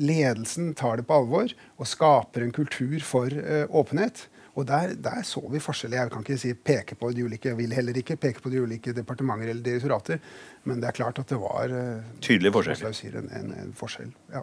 ledelsen 0.00 0.72
tar 0.76 0.96
det 0.96 1.04
på 1.08 1.18
alvor 1.20 1.52
og 1.76 1.88
skaper 1.88 2.46
en 2.46 2.54
kultur 2.56 2.96
for 3.04 3.28
åpenhet. 3.68 4.22
Og 4.58 4.66
der, 4.68 4.94
der, 4.98 5.22
så 5.22 5.42
vi 5.50 5.60
forskjeller. 5.62 6.00
Jeg 6.00 6.12
kan 6.12 6.24
ikke 6.24 6.38
si 6.40 6.54
peke 6.54 6.96
på 6.98 7.10
de 7.14 7.24
ulike, 7.24 7.50
jeg 7.52 7.58
vil 7.58 7.74
heller 7.74 7.96
ikke 7.96 8.16
peke 8.20 8.42
på 8.42 8.50
de 8.52 8.62
ulike 8.64 8.94
departementer 8.96 9.52
eller 9.52 9.62
direktorater, 9.64 10.18
men 10.64 10.80
det 10.82 10.90
er 10.90 10.96
klart 10.96 11.20
at 11.22 11.28
det 11.30 11.38
var 11.40 11.72
uh, 11.72 12.08
Tydelig 12.24 12.52
forskjell. 12.56 13.14
En, 13.22 13.30
en, 13.38 13.52
en, 13.62 13.76
forskjell. 13.76 14.10
Ja. 14.34 14.42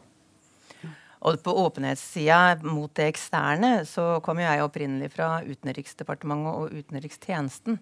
Og 1.26 1.40
på 1.42 1.54
åpenhetssida 1.64 2.60
mot 2.68 2.92
det 2.98 3.08
eksterne 3.14 3.82
så 3.90 4.20
kom 4.26 4.42
jeg 4.44 4.62
opprinnelig 4.62 5.10
fra 5.16 5.40
Utenriksdepartementet 5.48 6.60
og 6.62 6.76
utenrikstjenesten. 6.78 7.80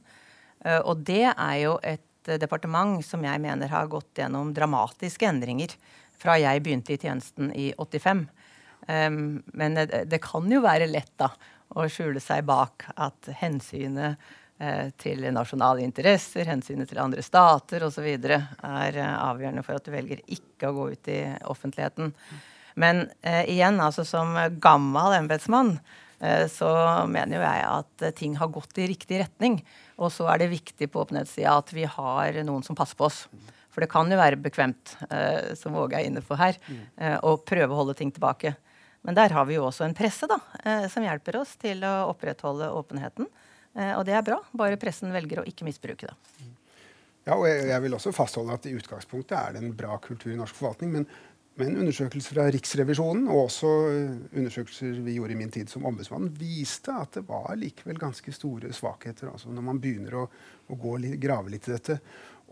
Uh, 0.64 0.80
og 0.80 1.04
det 1.08 1.28
er 1.34 1.58
jo 1.64 1.76
et 1.84 2.06
departement 2.42 3.04
som 3.06 3.22
jeg 3.26 3.42
mener 3.44 3.70
har 3.70 3.92
gått 3.92 4.18
gjennom 4.18 4.54
dramatiske 4.56 5.28
endringer 5.28 5.76
fra 6.18 6.38
jeg 6.40 6.64
begynte 6.64 6.96
i 6.96 7.02
tjenesten 7.02 7.52
i 7.54 7.68
85. 7.78 8.24
Um, 8.88 9.20
men 9.58 9.78
det, 9.78 10.22
kan 10.24 10.50
jo 10.52 10.64
være 10.64 10.88
lett 10.90 11.14
da 11.20 11.32
å 11.76 11.86
skjule 11.92 12.22
seg 12.24 12.46
bak 12.48 12.86
at 13.02 13.30
hensynet 13.42 14.22
eh, 14.62 14.92
til 15.02 15.26
nasjonale 15.34 15.84
interesser, 15.84 16.46
hensynet 16.48 16.92
til 16.92 17.02
andre 17.02 17.24
stater 17.26 17.84
osv. 17.88 18.06
er 18.06 19.00
eh, 19.02 19.16
avgjørende 19.16 19.64
for 19.66 19.78
at 19.78 19.88
du 19.88 19.92
velger 19.96 20.22
ikke 20.26 20.70
å 20.70 20.76
gå 20.78 20.86
ut 20.94 21.10
i 21.12 21.20
offentligheten. 21.50 22.14
Men 22.80 23.06
eh, 23.22 23.46
igjen, 23.56 23.80
altså 23.84 24.04
som 24.08 24.36
gammel 24.62 25.16
embetsmann, 25.22 25.78
Eh, 26.20 26.48
så 26.48 26.70
mener 27.10 27.38
jo 27.38 27.44
jeg 27.44 27.64
at 27.68 28.06
ting 28.18 28.36
har 28.40 28.52
gått 28.54 28.80
i 28.80 28.88
riktig 28.92 29.20
retning. 29.24 29.60
Og 30.00 30.12
så 30.14 30.28
er 30.32 30.42
det 30.42 30.54
viktig 30.54 30.90
på 30.92 31.04
åpenhetssida 31.04 31.58
at 31.60 31.74
vi 31.76 31.86
har 31.90 32.42
noen 32.48 32.66
som 32.66 32.78
passer 32.78 33.00
på 33.00 33.08
oss. 33.10 33.26
For 33.76 33.84
det 33.84 33.92
kan 33.92 34.08
jo 34.08 34.16
være 34.16 34.40
bekvemt, 34.40 34.94
som 35.60 35.74
Våge 35.76 35.98
er 36.00 36.08
inne 36.08 36.22
på 36.24 36.38
her, 36.40 36.56
å 37.28 37.34
prøve 37.44 37.76
å 37.76 37.80
holde 37.82 37.96
ting 38.00 38.14
tilbake. 38.16 38.54
Men 39.04 39.18
der 39.18 39.36
har 39.36 39.44
vi 39.50 39.58
jo 39.58 39.66
også 39.68 39.84
en 39.84 39.96
presse 39.98 40.30
da, 40.32 40.38
som 40.88 41.04
hjelper 41.04 41.42
oss 41.42 41.58
til 41.60 41.84
å 41.84 41.92
opprettholde 42.14 42.70
åpenheten. 42.72 43.28
Og 43.98 44.06
det 44.08 44.16
er 44.16 44.24
bra, 44.24 44.38
bare 44.56 44.80
pressen 44.80 45.12
velger 45.12 45.44
å 45.44 45.46
ikke 45.52 45.68
misbruke 45.68 46.08
det. 46.08 46.16
Ja, 47.26 47.36
og 47.36 47.50
jeg, 47.50 47.66
jeg, 47.68 47.82
vil 47.84 47.98
også 48.00 48.16
fastholde 48.16 48.56
at 48.56 48.70
i 48.70 48.78
utgangspunktet 48.80 49.36
er 49.36 49.58
det 49.58 49.66
en 49.66 49.76
bra 49.76 50.00
kultur 50.00 50.32
i 50.32 50.40
norsk 50.40 50.56
forvaltning. 50.56 50.96
Men, 50.96 51.10
men 51.60 51.78
undersøkelser 51.80 52.36
fra 52.36 52.46
Riksrevisjonen 52.52 53.30
og 53.32 53.46
også 53.46 53.72
eh, 53.88 54.16
undersøkelser 54.36 54.98
vi 55.06 55.16
gjorde 55.16 55.36
i 55.36 55.40
min 55.40 55.54
tid 55.54 55.72
som 55.72 55.86
ombudsmann, 55.88 56.28
viste 56.36 56.92
at 56.92 57.16
det 57.16 57.24
var 57.30 57.56
likevel 57.60 58.00
ganske 58.02 58.34
store 58.36 58.74
svakheter 58.76 59.32
altså 59.32 59.54
når 59.56 59.68
man 59.70 59.80
begynner 59.84 60.18
å, 60.20 60.26
å 60.68 60.96
litt, 61.00 61.16
grave 61.24 61.54
litt 61.54 61.70
i 61.70 61.76
dette. 61.78 62.00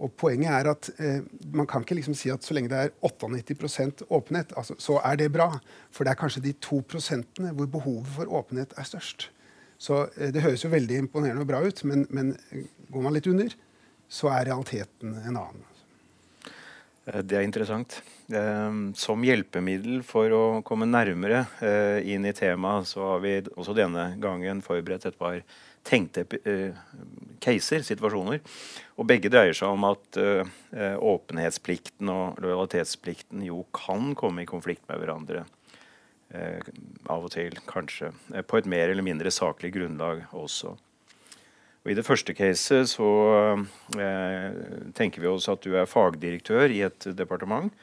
Og 0.02 0.14
Poenget 0.18 0.56
er 0.56 0.70
at 0.72 0.90
eh, 0.98 1.20
man 1.54 1.68
kan 1.70 1.84
ikke 1.84 2.00
liksom 2.00 2.16
si 2.18 2.32
at 2.34 2.46
så 2.46 2.56
lenge 2.56 2.72
det 2.72 2.80
er 2.80 2.96
98% 3.04 4.06
åpenhet, 4.08 4.56
altså, 4.58 4.78
så 4.82 4.98
er 5.06 5.20
det 5.20 5.30
bra. 5.36 5.52
For 5.94 6.06
det 6.08 6.16
er 6.16 6.22
kanskje 6.24 6.46
de 6.48 6.56
to 6.64 6.80
prosentene 6.88 7.54
hvor 7.54 7.70
behovet 7.76 8.10
for 8.16 8.40
åpenhet 8.40 8.74
er 8.80 8.90
størst. 8.90 9.28
Så 9.78 10.06
eh, 10.16 10.32
Det 10.34 10.42
høres 10.46 10.64
jo 10.66 10.72
veldig 10.74 11.04
imponerende 11.04 11.46
og 11.46 11.52
bra 11.52 11.62
ut, 11.62 11.84
men, 11.90 12.08
men 12.10 12.34
eh, 12.50 12.66
går 12.90 13.06
man 13.06 13.20
litt 13.20 13.30
under, 13.30 13.54
så 14.10 14.32
er 14.34 14.50
realiteten 14.50 15.20
en 15.20 15.36
annen. 15.36 15.73
Eh, 17.06 17.22
det 17.24 17.38
er 17.38 17.46
interessant. 17.48 18.00
Eh, 18.32 18.72
som 18.96 19.26
hjelpemiddel 19.26 20.02
for 20.08 20.34
å 20.36 20.44
komme 20.66 20.88
nærmere 20.90 21.46
eh, 21.64 22.00
inn 22.14 22.26
i 22.26 22.36
temaet, 22.36 22.88
så 22.90 23.14
har 23.14 23.24
vi 23.24 23.38
også 23.54 23.76
denne 23.78 24.14
gangen 24.24 24.64
forberedt 24.66 25.10
et 25.10 25.20
par 25.20 25.42
tenkte 25.84 26.24
caser, 27.44 27.84
situasjoner. 27.84 28.40
Og 28.96 29.08
begge 29.10 29.28
dreier 29.28 29.58
seg 29.58 29.74
om 29.76 29.84
at 29.90 30.16
åpenhetsplikten 31.04 32.08
og 32.08 32.40
lojalitetsplikten 32.40 33.44
jo 33.44 33.66
kan 33.76 34.14
komme 34.16 34.46
i 34.46 34.48
konflikt 34.48 34.88
med 34.88 35.02
hverandre. 35.02 35.44
Av 36.32 37.28
og 37.28 37.34
til, 37.36 37.60
kanskje. 37.68 38.14
På 38.48 38.62
et 38.62 38.70
mer 38.72 38.94
eller 38.94 39.04
mindre 39.04 39.34
saklig 39.36 39.74
grunnlag 39.76 40.24
også. 40.32 40.78
Og 41.84 41.92
I 41.92 41.98
det 41.98 42.06
første 42.08 42.32
caset 42.36 42.88
så 42.88 43.08
eh, 44.00 44.54
tenker 44.96 45.24
vi 45.24 45.28
oss 45.28 45.50
at 45.52 45.66
du 45.66 45.74
er 45.76 45.90
fagdirektør 45.90 46.72
i 46.72 46.80
et 46.88 47.10
departement. 47.18 47.74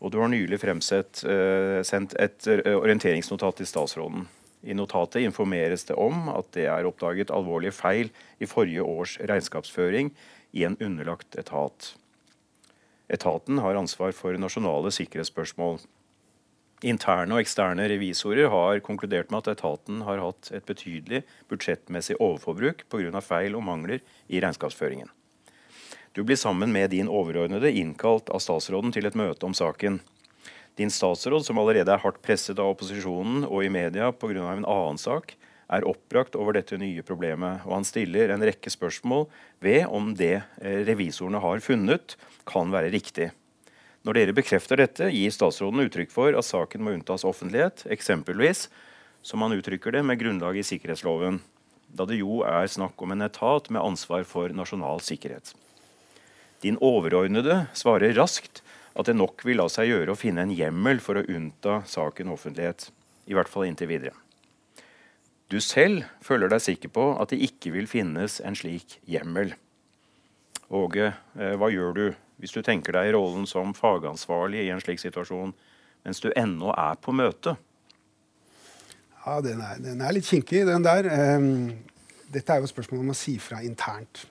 Og 0.00 0.12
du 0.12 0.18
har 0.20 0.32
nylig 0.32 0.58
fremsett, 0.60 1.20
eh, 1.28 1.82
sendt 1.84 2.16
et 2.20 2.48
eh, 2.48 2.72
orienteringsnotat 2.72 3.60
til 3.60 3.68
statsråden. 3.68 4.24
I 4.64 4.74
notatet 4.76 5.24
informeres 5.24 5.84
det 5.88 5.98
om 6.00 6.30
at 6.32 6.48
det 6.56 6.64
er 6.72 6.88
oppdaget 6.88 7.30
alvorlige 7.30 7.76
feil 7.76 8.10
i 8.40 8.48
forrige 8.48 8.84
års 8.84 9.18
regnskapsføring 9.20 10.10
i 10.56 10.64
en 10.64 10.78
underlagt 10.80 11.36
etat. 11.36 11.92
Etaten 13.12 13.60
har 13.62 13.78
ansvar 13.78 14.16
for 14.16 14.34
nasjonale 14.40 14.90
sikkerhetsspørsmål. 14.96 15.78
Interne 16.84 17.32
og 17.32 17.40
eksterne 17.40 17.86
revisorer 17.88 18.50
har 18.52 18.82
konkludert 18.84 19.30
med 19.32 19.46
at 19.46 19.54
etaten 19.54 20.02
har 20.04 20.20
hatt 20.20 20.50
et 20.52 20.66
betydelig 20.68 21.22
budsjettmessig 21.48 22.18
overforbruk 22.20 22.84
pga. 22.92 23.20
feil 23.24 23.56
og 23.56 23.64
mangler 23.64 24.02
i 24.28 24.42
regnskapsføringen. 24.44 25.08
Du 26.12 26.22
blir 26.24 26.36
sammen 26.36 26.72
med 26.72 26.90
din 26.90 27.08
overordnede 27.08 27.72
innkalt 27.72 28.28
av 28.28 28.40
statsråden 28.44 28.92
til 28.92 29.06
et 29.08 29.16
møte 29.16 29.44
om 29.48 29.56
saken. 29.56 30.00
Din 30.76 30.92
statsråd, 30.92 31.44
som 31.44 31.58
allerede 31.58 31.92
er 31.92 32.00
hardt 32.02 32.20
presset 32.20 32.60
av 32.60 32.74
opposisjonen 32.74 33.44
og 33.48 33.64
i 33.64 33.72
media 33.72 34.12
pga. 34.12 34.52
en 34.52 34.64
annen 34.64 34.98
sak, 35.00 35.32
er 35.68 35.88
oppbrakt 35.88 36.36
over 36.36 36.52
dette 36.52 36.76
nye 36.78 37.02
problemet, 37.02 37.64
og 37.64 37.72
han 37.80 37.84
stiller 37.84 38.30
en 38.30 38.44
rekke 38.44 38.70
spørsmål 38.70 39.26
ved 39.60 39.86
om 39.88 40.14
det 40.14 40.42
eh, 40.60 40.84
revisorene 40.86 41.40
har 41.40 41.60
funnet, 41.60 42.16
kan 42.46 42.70
være 42.70 42.92
riktig. 42.92 43.32
Når 44.06 44.14
dere 44.14 44.34
bekrefter 44.36 44.78
dette, 44.78 45.08
gir 45.10 45.32
statsråden 45.34 45.82
uttrykk 45.82 46.12
for 46.14 46.36
at 46.38 46.46
saken 46.46 46.84
må 46.86 46.92
unntas 46.94 47.24
offentlighet, 47.26 47.82
eksempelvis, 47.90 48.68
som 49.26 49.42
han 49.42 49.56
uttrykker 49.56 49.96
det, 49.96 50.04
med 50.06 50.20
grunnlag 50.20 50.60
i 50.60 50.62
sikkerhetsloven, 50.66 51.40
da 51.90 52.06
det 52.06 52.20
jo 52.20 52.44
er 52.46 52.70
snakk 52.70 53.02
om 53.02 53.16
en 53.16 53.26
etat 53.26 53.66
med 53.74 53.82
ansvar 53.82 54.22
for 54.28 54.54
nasjonal 54.54 55.02
sikkerhet. 55.02 55.50
Din 56.62 56.78
overordnede 56.78 57.64
svarer 57.74 58.14
raskt 58.14 58.62
at 58.94 59.10
det 59.10 59.16
nok 59.18 59.42
vil 59.44 59.58
la 59.58 59.66
seg 59.72 59.90
gjøre 59.90 60.14
å 60.14 60.20
finne 60.20 60.44
en 60.46 60.54
hjemmel 60.54 61.02
for 61.02 61.18
å 61.18 61.26
unnta 61.26 61.80
saken 61.90 62.30
offentlighet, 62.30 62.86
i 63.26 63.34
hvert 63.34 63.50
fall 63.50 63.66
inntil 63.66 63.90
videre. 63.90 64.14
Du 65.50 65.58
selv 65.62 66.06
føler 66.22 66.50
deg 66.50 66.62
sikker 66.62 66.94
på 66.94 67.08
at 67.18 67.34
det 67.34 67.42
ikke 67.42 67.74
vil 67.74 67.90
finnes 67.90 68.38
en 68.38 68.54
slik 68.58 69.00
hjemmel. 69.10 69.56
Åge, 70.70 71.10
eh, 71.38 71.58
hva 71.58 71.70
gjør 71.74 71.98
du 71.98 72.06
hvis 72.40 72.52
du 72.52 72.60
tenker 72.64 72.96
deg 72.96 73.14
rollen 73.16 73.46
som 73.48 73.74
fagansvarlig 73.76 74.66
i 74.66 74.72
en 74.72 74.82
slik 74.82 75.00
situasjon, 75.00 75.54
mens 76.06 76.22
du 76.22 76.28
ennå 76.36 76.72
er 76.76 76.98
på 77.02 77.14
møte? 77.16 77.56
Ja, 79.24 79.40
den 79.42 79.62
er, 79.64 79.78
den 79.82 80.02
er 80.04 80.14
litt 80.14 80.28
kinkig, 80.28 80.62
den 80.68 80.84
der. 80.86 81.08
Um, 81.36 81.72
dette 82.30 82.52
er 82.52 82.62
jo 82.62 82.70
spørsmål 82.70 83.02
om 83.02 83.14
å 83.14 83.18
si 83.18 83.38
fra 83.42 83.62
internt. 83.66 84.26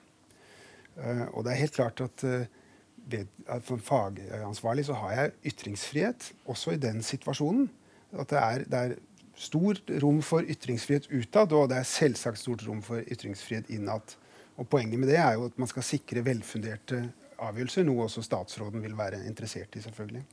Uh, 0.96 1.26
og 1.34 1.44
det 1.44 1.52
er 1.52 1.64
helt 1.66 1.76
klart 1.76 2.04
at 2.06 2.24
uh, 2.24 2.46
ved, 3.12 3.28
som 3.68 3.82
fagansvarlig 3.84 4.86
så 4.88 4.96
har 5.02 5.18
jeg 5.18 5.34
ytringsfrihet 5.52 6.30
også 6.52 6.76
i 6.76 6.80
den 6.82 7.04
situasjonen. 7.04 7.68
At 8.16 8.32
det 8.32 8.40
er, 8.40 8.64
det 8.72 8.80
er 8.80 8.96
stort 9.36 9.92
rom 10.02 10.22
for 10.24 10.48
ytringsfrihet 10.48 11.10
utad, 11.12 11.52
og 11.52 11.70
det 11.74 11.82
er 11.82 11.90
selvsagt 11.90 12.40
stort 12.40 12.64
rom 12.68 12.80
for 12.86 13.04
ytringsfrihet 13.04 13.70
innad. 13.76 14.16
Og 14.56 14.70
Poenget 14.72 15.00
med 15.00 15.12
det 15.12 15.20
er 15.20 15.36
jo 15.36 15.50
at 15.50 15.60
man 15.60 15.68
skal 15.68 15.84
sikre 15.84 16.24
velfunderte 16.24 17.04
avgjørelser, 17.40 17.86
noe 17.88 18.08
også 18.08 18.24
statsråden 18.26 18.84
vil 18.84 18.98
være 18.98 19.26
interessert 19.28 19.76
i. 19.76 19.82
selvfølgelig. 19.82 20.24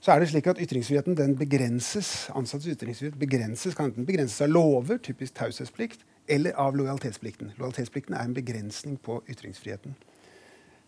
Så 0.00 0.12
er 0.12 0.20
det 0.20 0.30
slik 0.30 0.46
at 0.48 0.60
Ytringsfriheten 0.60 1.16
den 1.16 1.34
begrenses 1.36 2.30
ansattes 2.34 2.72
ytringsfrihet 2.72 3.18
begrenses, 3.20 3.74
kan 3.76 3.90
enten 3.90 4.06
begrenses 4.08 4.40
av 4.40 4.48
lover, 4.48 4.96
typisk 4.96 5.34
taushetsplikt, 5.36 6.06
eller 6.28 6.56
av 6.56 6.76
lojalitetsplikten. 6.78 7.52
Lojalitetsplikten 7.58 8.16
er 8.16 8.24
en 8.24 8.34
begrensning 8.34 8.96
på 9.02 9.18
ytringsfriheten. 9.28 9.96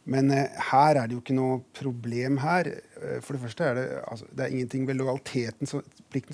Men 0.04 0.30
eh, 0.34 0.48
her 0.72 0.96
er 0.96 1.06
det 1.06 1.14
jo 1.14 1.20
ikke 1.20 1.36
noe 1.36 1.60
problem 1.76 2.40
her. 2.42 2.72
Eh, 2.98 3.18
for 3.22 3.36
det 3.36 3.42
første 3.44 3.64
er 3.68 3.76
det, 3.78 3.86
altså, 4.10 4.26
det 4.32 4.44
er 4.44 4.54
ingenting 4.56 4.88
ved 4.88 4.98
lojalitetsplikten 4.98 5.68
som, 5.70 5.84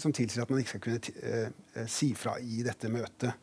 som 0.07 0.15
tilsier 0.17 0.45
at 0.45 0.51
man 0.53 0.63
ikke 0.63 0.77
skal 0.77 0.85
kunne 0.87 1.01
eh, 1.23 1.51
eh, 1.75 1.91
si 1.91 2.13
fra 2.17 2.39
i 2.41 2.63
dette 2.67 2.91
møtet. 2.93 3.35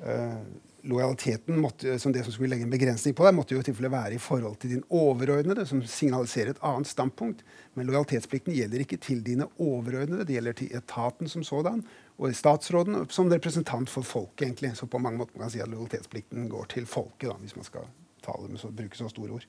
Uh, 0.00 0.40
lojaliteten 0.82 1.58
måtte, 1.60 1.98
som 1.98 2.12
det 2.12 2.22
som 2.24 2.32
skulle 2.32 2.50
legge 2.52 2.64
en 2.66 2.72
begrensning 2.72 3.14
på 3.16 3.24
deg, 3.26 3.34
måtte 3.36 3.54
jo 3.54 3.62
i 3.62 3.66
tilfelle 3.66 3.90
være 3.92 4.16
i 4.16 4.22
forhold 4.22 4.56
til 4.62 4.74
din 4.74 4.84
overordnede, 4.88 5.66
som 5.68 5.82
signaliserer 5.82 6.54
et 6.54 6.62
annet 6.66 6.88
standpunkt. 6.88 7.42
Men 7.74 7.88
lojalitetsplikten 7.90 8.54
gjelder 8.56 8.84
ikke 8.84 9.00
til 9.02 9.24
dine 9.26 9.48
overordnede, 9.58 10.26
det 10.28 10.38
gjelder 10.38 10.58
til 10.60 10.76
etaten 10.76 11.28
som 11.28 11.44
sådan, 11.46 11.84
og 12.18 12.36
statsråden 12.36 13.04
som 13.08 13.32
representant 13.32 13.90
for 13.90 14.02
folket. 14.02 14.46
egentlig. 14.46 14.76
Så 14.76 14.86
på 14.86 14.98
mange 14.98 15.18
måter 15.18 15.36
man 15.36 15.46
kan 15.46 15.50
si 15.50 15.60
at 15.60 15.68
lojalitetsplikten 15.68 16.48
går 16.48 16.64
til 16.64 16.86
folket, 16.86 17.28
da, 17.28 17.36
hvis 17.40 17.56
man 17.56 17.64
skal 17.64 17.88
tale 18.24 18.48
med 18.48 18.58
så, 18.58 18.70
bruke 18.70 18.96
så 18.96 19.08
store 19.08 19.30
ord. 19.30 19.46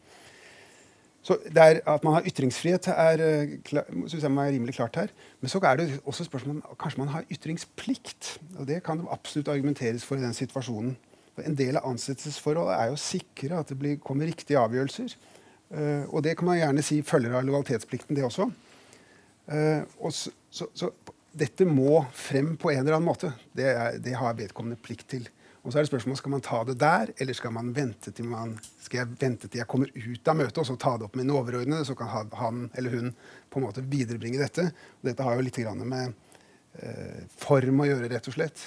Så 1.22 1.38
er, 1.56 1.80
At 1.86 2.04
man 2.04 2.14
har 2.14 2.24
ytringsfrihet, 2.26 2.88
er, 2.88 3.12
eh, 3.12 3.50
synes 4.08 4.24
jeg 4.24 4.32
er 4.32 4.52
rimelig 4.52 4.74
klart 4.74 4.96
her. 4.96 5.08
Men 5.42 5.50
så 5.50 5.60
er 5.64 5.76
det 5.76 6.00
også 6.06 6.24
spørsmål 6.24 6.56
om 6.56 6.76
kanskje 6.80 7.00
man 7.00 7.08
har 7.08 7.24
ytringsplikt. 7.32 8.40
og 8.58 8.68
Det 8.68 8.84
kan 8.84 9.08
absolutt 9.12 9.48
argumenteres 9.48 10.06
for 10.06 10.16
i 10.16 10.22
den 10.22 10.34
situasjonen. 10.34 10.98
En 11.40 11.56
del 11.56 11.78
av 11.80 11.88
ansettelsesforholdet 11.88 12.76
er 12.76 12.90
jo 12.92 12.98
å 12.98 13.02
sikre 13.02 13.62
at 13.62 13.72
det 13.72 13.78
blir, 13.80 14.00
kommer 14.04 14.28
riktige 14.30 14.60
avgjørelser. 14.60 15.16
Uh, 15.72 16.04
og 16.12 16.20
det 16.26 16.36
kan 16.38 16.50
man 16.50 16.60
gjerne 16.60 16.84
si 16.84 17.00
følger 17.08 17.38
av 17.38 17.46
lojalitetsplikten, 17.48 18.18
det 18.18 18.26
også. 18.28 18.50
Uh, 19.48 19.84
og 20.04 20.12
så, 20.16 20.34
så, 20.52 20.68
så, 20.76 20.92
dette 21.32 21.64
må 21.64 22.02
frem 22.12 22.58
på 22.60 22.74
en 22.74 22.82
eller 22.84 22.98
annen 22.98 23.08
måte. 23.08 23.32
Det, 23.56 23.70
er, 23.72 24.02
det 24.04 24.18
har 24.20 24.36
vedkommende 24.36 24.80
plikt 24.84 25.08
til. 25.14 25.30
Og 25.62 25.72
så 25.72 25.78
er 25.78 25.86
det 25.86 25.92
spørsmålet, 25.92 26.20
Skal 26.20 26.34
man 26.34 26.44
ta 26.44 26.64
det 26.68 26.76
der, 26.82 27.14
eller 27.22 27.38
skal 27.38 27.54
man 27.54 27.70
vente 27.76 28.12
til 28.12 28.26
man, 28.28 28.56
skal 28.82 29.04
jeg 29.04 29.20
vente 29.22 29.48
til 29.48 29.62
jeg 29.62 29.70
kommer 29.70 29.92
ut 29.94 30.28
av 30.28 30.40
møtet 30.40 30.58
og 30.58 30.68
så 30.68 30.76
ta 30.76 30.96
det 30.98 31.06
opp 31.06 31.16
med 31.16 31.28
en 31.28 31.36
overordnede, 31.38 31.86
så 31.86 31.96
kan 31.96 32.10
han 32.10 32.66
eller 32.76 32.98
hun 32.98 33.14
på 33.50 33.62
en 33.62 33.68
måte 33.68 33.86
viderebringe 33.86 34.42
dette? 34.42 34.72
Og 35.00 35.08
dette 35.12 35.24
har 35.24 35.38
jo 35.38 35.46
litt 35.46 35.62
med 35.86 36.18
uh, 36.82 37.22
form 37.38 37.84
å 37.84 37.88
gjøre, 37.88 38.10
rett 38.10 38.28
og 38.28 38.36
slett. 38.36 38.66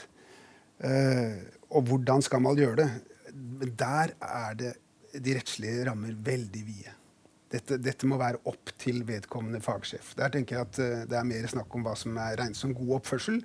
Og 1.74 1.88
hvordan 1.88 2.22
skal 2.22 2.42
man 2.44 2.58
gjøre 2.58 2.82
det? 2.82 2.90
Men 3.34 3.74
der 3.78 4.14
er 4.22 4.58
det 4.58 4.74
de 5.14 5.34
rettslige 5.36 5.84
rammer 5.88 6.14
veldig 6.26 6.62
vide. 6.66 6.94
Dette, 7.54 7.76
dette, 7.78 8.06
må 8.10 8.18
være 8.18 8.40
opp 8.50 8.72
til 8.82 9.04
vedkommende 9.06 9.60
fagsjef. 9.62 10.14
Der 10.18 10.32
tenker 10.34 10.56
jeg 10.56 10.66
at 10.66 10.80
uh, 10.80 11.04
Det 11.10 11.18
er 11.18 11.28
mer 11.28 11.46
snakk 11.50 11.76
om 11.76 11.84
hva 11.86 11.92
som 11.98 12.16
er 12.18 12.38
regnet 12.40 12.58
som 12.58 12.74
god 12.74 12.96
oppførsel. 12.98 13.38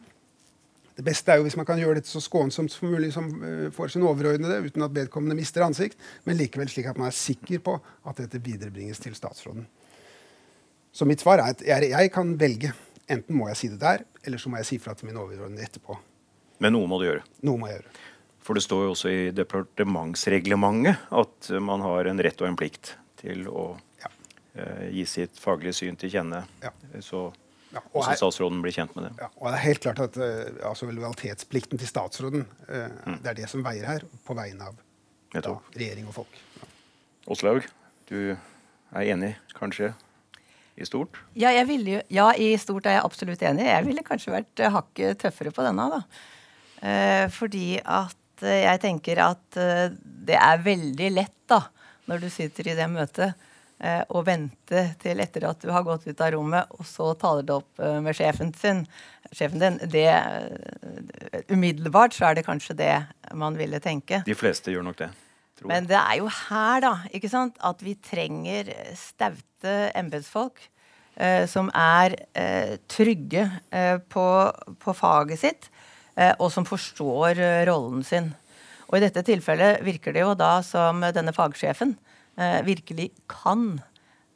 Det 0.98 1.06
beste 1.06 1.32
er 1.32 1.40
jo 1.40 1.46
hvis 1.46 1.56
man 1.56 1.68
kan 1.68 1.80
gjøre 1.80 2.00
dette 2.00 2.12
så 2.12 2.20
skånsomt 2.24 2.74
som 2.74 2.90
mulig 2.90 3.12
som, 3.14 3.30
uh, 3.44 3.68
for 3.76 3.92
sin 3.92 4.06
overordnede, 4.08 4.64
uten 4.66 4.86
at 4.88 4.96
vedkommende 4.96 5.38
mister 5.38 5.66
ansikt, 5.66 6.00
men 6.26 6.40
likevel 6.40 6.72
slik 6.72 6.90
at 6.90 6.98
man 6.98 7.12
er 7.12 7.18
sikker 7.18 7.62
på 7.66 7.78
at 8.10 8.24
dette 8.24 8.42
viderebringes 8.42 9.02
til 9.04 9.14
statsråden. 9.18 9.68
Så 10.92 11.06
mitt 11.06 11.22
svar 11.22 11.44
er 11.44 11.54
at 11.54 11.62
jeg, 11.66 11.92
jeg 11.94 12.14
kan 12.14 12.34
velge. 12.40 12.74
Enten 13.10 13.38
må 13.38 13.48
jeg 13.52 13.62
si 13.62 13.70
det 13.70 13.82
der, 13.82 14.06
eller 14.26 14.42
så 14.42 14.50
må 14.50 14.58
jeg 14.58 14.70
si 14.70 14.78
fra 14.82 14.96
til 14.98 15.10
min 15.10 15.22
overordnede 15.22 15.66
etterpå. 15.70 15.98
Men 16.60 16.74
noe 16.76 16.90
må 16.90 16.98
du 17.00 17.08
gjøre. 17.08 17.22
Noe 17.46 17.62
må 17.62 17.70
jeg 17.70 17.80
gjøre. 17.80 17.94
For 18.42 18.54
det 18.58 18.64
står 18.64 18.86
jo 18.88 18.92
også 18.96 19.10
i 19.12 19.32
departementsreglementet 19.36 20.98
at 21.12 21.50
man 21.62 21.82
har 21.86 22.06
en 22.10 22.22
rett 22.24 22.42
og 22.42 22.48
en 22.50 22.58
plikt 22.58 22.96
til 23.20 23.46
å 23.52 23.78
Ja. 24.02 24.08
eh, 24.56 24.90
gi 24.92 25.06
sitt 25.06 25.36
faglige 25.38 25.74
syn 25.74 25.96
til 25.98 26.10
kjenne. 26.10 26.46
Ja. 26.64 26.72
Så 27.02 27.34
Ja, 27.72 27.80
og 27.94 28.02
også 28.02 28.10
her- 28.10 28.16
statsråden 28.18 28.62
blir 28.64 28.72
kjent 28.74 28.96
med 28.96 29.04
det. 29.06 29.12
Ja, 29.22 29.28
og 29.38 29.52
det 29.52 29.60
er 29.60 29.64
helt 29.68 29.80
klart 29.82 30.00
at 30.00 30.18
uh, 30.18 30.68
altså 30.70 30.88
lojalitetsplikten 30.90 31.78
til 31.78 31.88
statsråden 31.88 32.46
eh, 32.68 32.90
Mm. 33.06 33.22
det 33.22 33.28
er 33.30 33.34
det 33.36 33.50
som 33.50 33.62
veier 33.64 33.86
her, 33.86 34.00
på 34.26 34.34
vegne 34.36 34.62
av 34.66 34.76
da, 35.34 35.60
regjering 35.76 36.08
og 36.08 36.14
folk. 36.16 36.34
Ja. 36.58 36.68
Åslaug, 37.28 37.64
du 38.08 38.32
er 38.96 39.02
enig, 39.14 39.36
kanskje, 39.54 39.94
i 40.80 40.84
stort? 40.86 41.20
Ja, 41.36 41.50
jeg 41.52 41.68
ville 41.68 41.86
jo, 41.92 42.02
ja, 42.10 42.32
i 42.34 42.56
stort 42.58 42.86
er 42.88 42.96
jeg 42.98 43.04
absolutt 43.06 43.40
enig. 43.44 43.66
Jeg 43.66 43.86
ville 43.86 44.02
kanskje 44.02 44.32
vært 44.34 44.72
hakket 44.72 45.20
tøffere 45.20 45.52
på 45.54 45.62
denne. 45.62 45.90
da. 45.92 46.02
Eh, 46.82 47.28
fordi 47.28 47.80
at 47.86 48.16
eh, 48.46 48.64
jeg 48.66 48.82
tenker 48.84 49.22
at 49.24 49.60
eh, 49.60 49.92
det 50.30 50.38
er 50.40 50.66
veldig 50.66 51.12
lett 51.16 51.38
da, 51.50 51.62
når 52.10 52.26
du 52.26 52.30
sitter 52.34 52.72
i 52.72 52.76
det 52.78 52.88
møtet, 52.92 53.48
eh, 53.80 54.02
å 54.10 54.24
vente 54.26 54.84
til 55.02 55.22
etter 55.24 55.48
at 55.50 55.62
du 55.64 55.72
har 55.74 55.86
gått 55.88 56.08
ut 56.08 56.26
av 56.26 56.34
rommet, 56.36 56.76
og 56.78 56.88
så 56.88 57.14
taler 57.20 57.48
du 57.48 57.56
opp 57.60 57.82
med 58.04 58.18
sjefen 58.18 58.54
sin. 58.58 58.84
Sjefen 59.32 59.62
din. 59.62 59.80
Det, 59.92 60.08
umiddelbart 61.54 62.16
så 62.18 62.30
er 62.30 62.40
det 62.40 62.48
kanskje 62.48 62.78
det 62.80 62.94
man 63.38 63.58
ville 63.60 63.82
tenke. 63.84 64.24
De 64.26 64.38
fleste 64.38 64.74
gjør 64.74 64.88
nok 64.90 65.04
det. 65.04 65.12
Men 65.68 65.88
det 65.90 65.98
er 66.00 66.20
jo 66.22 66.30
her, 66.32 66.82
da, 66.84 66.94
ikke 67.16 67.32
sant, 67.32 67.58
at 67.66 67.82
vi 67.84 67.96
trenger 68.00 68.72
staute 68.98 69.76
embetsfolk 69.98 70.62
eh, 71.20 71.46
som 71.52 71.70
er 71.76 72.16
eh, 72.38 72.78
trygge 72.90 73.46
eh, 73.76 73.98
på, 74.00 74.26
på 74.80 74.96
faget 74.98 75.42
sitt, 75.42 75.70
og 76.40 76.52
som 76.54 76.68
forstår 76.68 77.40
eh, 77.40 77.64
rollen 77.70 78.04
sin. 78.06 78.32
Og 78.90 78.98
i 78.98 79.04
dette 79.04 79.24
tilfellet 79.26 79.84
virker 79.86 80.16
det 80.16 80.24
jo 80.26 80.36
da 80.38 80.60
som 80.66 81.04
denne 81.16 81.34
fagsjefen 81.36 81.96
eh, 82.40 82.60
virkelig 82.66 83.12
kan 83.30 83.82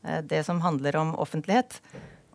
eh, 0.06 0.22
det 0.22 0.44
som 0.48 0.62
handler 0.63 1.00
om 1.02 1.16
offentlighet, 1.20 1.80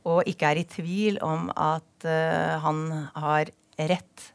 og 0.08 0.26
ikke 0.30 0.50
er 0.50 0.60
i 0.60 0.66
tvil 0.68 1.20
om 1.24 1.48
at 1.54 2.08
eh, 2.08 2.58
han 2.64 2.84
har 3.14 3.52
rett. 3.78 4.26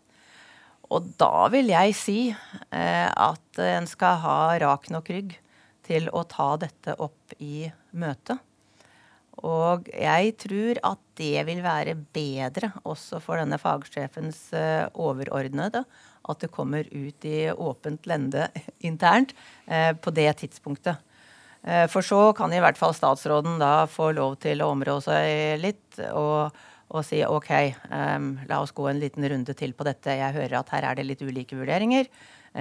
Og 0.94 1.14
da 1.20 1.50
vil 1.54 1.72
jeg 1.74 1.98
si 1.98 2.20
eh, 2.30 3.10
at 3.10 3.64
en 3.66 3.90
skal 3.90 4.20
ha 4.24 4.40
rak 4.62 4.90
nok 4.94 5.12
rygg 5.14 5.38
til 5.84 6.08
å 6.16 6.24
ta 6.30 6.54
dette 6.62 6.96
opp 7.04 7.36
i 7.44 7.68
møtet. 7.92 8.40
Og 9.42 9.88
jeg 9.90 10.34
tror 10.38 10.80
at 10.86 11.00
det 11.18 11.46
vil 11.48 11.62
være 11.66 11.96
bedre 12.14 12.70
også 12.86 13.20
for 13.24 13.42
denne 13.42 13.58
fagsjefens 13.62 14.52
eh, 14.58 14.86
overordnede 14.94 15.84
at 16.24 16.40
det 16.40 16.52
kommer 16.54 16.88
ut 16.88 17.26
i 17.28 17.50
åpent 17.52 18.06
lende 18.08 18.48
internt 18.90 19.34
eh, 19.66 19.92
på 19.98 20.14
det 20.14 20.30
tidspunktet. 20.44 21.02
Eh, 21.64 21.88
for 21.92 22.06
så 22.06 22.30
kan 22.38 22.54
i 22.54 22.62
hvert 22.64 22.78
fall 22.78 22.94
statsråden 22.96 23.58
da 23.62 23.88
få 23.90 24.12
lov 24.14 24.38
til 24.44 24.62
å 24.62 24.70
områ 24.76 25.00
seg 25.04 25.58
litt 25.64 26.00
og, 26.14 26.54
og 26.94 27.04
si 27.08 27.24
OK, 27.26 27.52
em, 27.90 28.32
la 28.48 28.62
oss 28.62 28.76
gå 28.76 28.88
en 28.92 29.02
liten 29.02 29.28
runde 29.34 29.58
til 29.58 29.74
på 29.74 29.90
dette. 29.90 30.14
Jeg 30.22 30.38
hører 30.38 30.62
at 30.62 30.72
her 30.78 30.92
er 30.92 31.02
det 31.02 31.10
litt 31.10 31.26
ulike 31.26 31.58
vurderinger. 31.58 32.08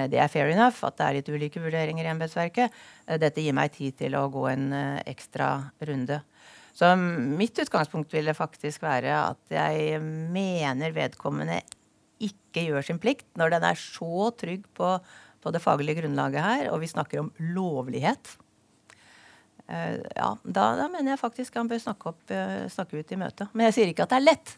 Det 0.08 0.16
er 0.16 0.30
fair 0.32 0.48
enough 0.48 0.86
at 0.88 0.96
det 0.96 1.04
er 1.04 1.16
litt 1.18 1.26
ulike 1.28 1.60
vurderinger 1.60 2.06
i 2.06 2.12
embetsverket. 2.14 2.72
Dette 3.20 3.42
gir 3.44 3.52
meg 3.52 3.74
tid 3.74 3.98
til 3.98 4.16
å 4.16 4.22
gå 4.32 4.46
en 4.48 4.70
ekstra 5.04 5.50
runde. 5.84 6.22
Så 6.72 6.88
mitt 6.96 7.58
utgangspunkt 7.60 8.12
ville 8.14 8.32
faktisk 8.36 8.84
være 8.84 9.12
at 9.26 9.52
jeg 9.52 10.00
mener 10.02 10.94
vedkommende 10.96 11.60
ikke 12.22 12.64
gjør 12.68 12.86
sin 12.86 13.00
plikt 13.02 13.26
når 13.38 13.56
den 13.56 13.66
er 13.68 13.78
så 13.78 14.30
trygg 14.38 14.64
på, 14.76 14.94
på 15.42 15.52
det 15.52 15.60
faglige 15.62 16.00
grunnlaget 16.00 16.44
her, 16.44 16.70
og 16.72 16.80
vi 16.82 16.90
snakker 16.90 17.24
om 17.24 17.32
lovlighet. 17.52 18.36
Uh, 19.68 20.00
ja, 20.16 20.32
da, 20.42 20.64
da 20.80 20.88
mener 20.90 21.14
jeg 21.14 21.22
faktisk 21.22 21.56
han 21.56 21.70
bør 21.70 21.80
snakke, 21.82 22.12
opp, 22.12 22.22
uh, 22.32 22.68
snakke 22.72 22.98
ut 22.98 23.12
i 23.14 23.18
møtet. 23.20 23.52
Men 23.52 23.68
jeg 23.68 23.76
sier 23.76 23.92
ikke 23.92 24.06
at 24.06 24.14
det 24.14 24.20
er 24.20 24.30
lett. 24.30 24.54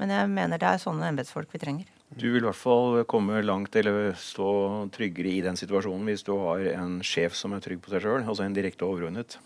Men 0.00 0.12
jeg 0.14 0.28
mener 0.32 0.60
det 0.60 0.68
er 0.68 0.80
sånne 0.80 1.10
embetsfolk 1.12 1.50
vi 1.52 1.60
trenger. 1.60 1.88
Du 2.10 2.26
vil 2.32 2.40
i 2.40 2.46
hvert 2.46 2.58
fall 2.58 3.02
komme 3.10 3.42
langt 3.44 3.76
eller 3.78 4.14
stå 4.18 4.48
tryggere 4.94 5.30
i 5.30 5.42
den 5.44 5.58
situasjonen 5.60 6.08
hvis 6.08 6.24
du 6.26 6.32
har 6.40 6.64
en 6.72 6.98
sjef 7.06 7.36
som 7.38 7.52
er 7.54 7.62
trygg 7.62 7.82
på 7.84 7.92
seg 7.92 8.02
sjøl, 8.06 8.24
altså 8.24 8.46
en 8.46 8.56
direkte 8.56 8.88
overordnet. 8.88 9.36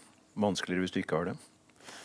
Vanskeligere 0.40 0.86
hvis 0.86 0.94
du 0.94 1.02
ikke 1.02 1.18
har 1.18 1.32
det. 1.32 1.36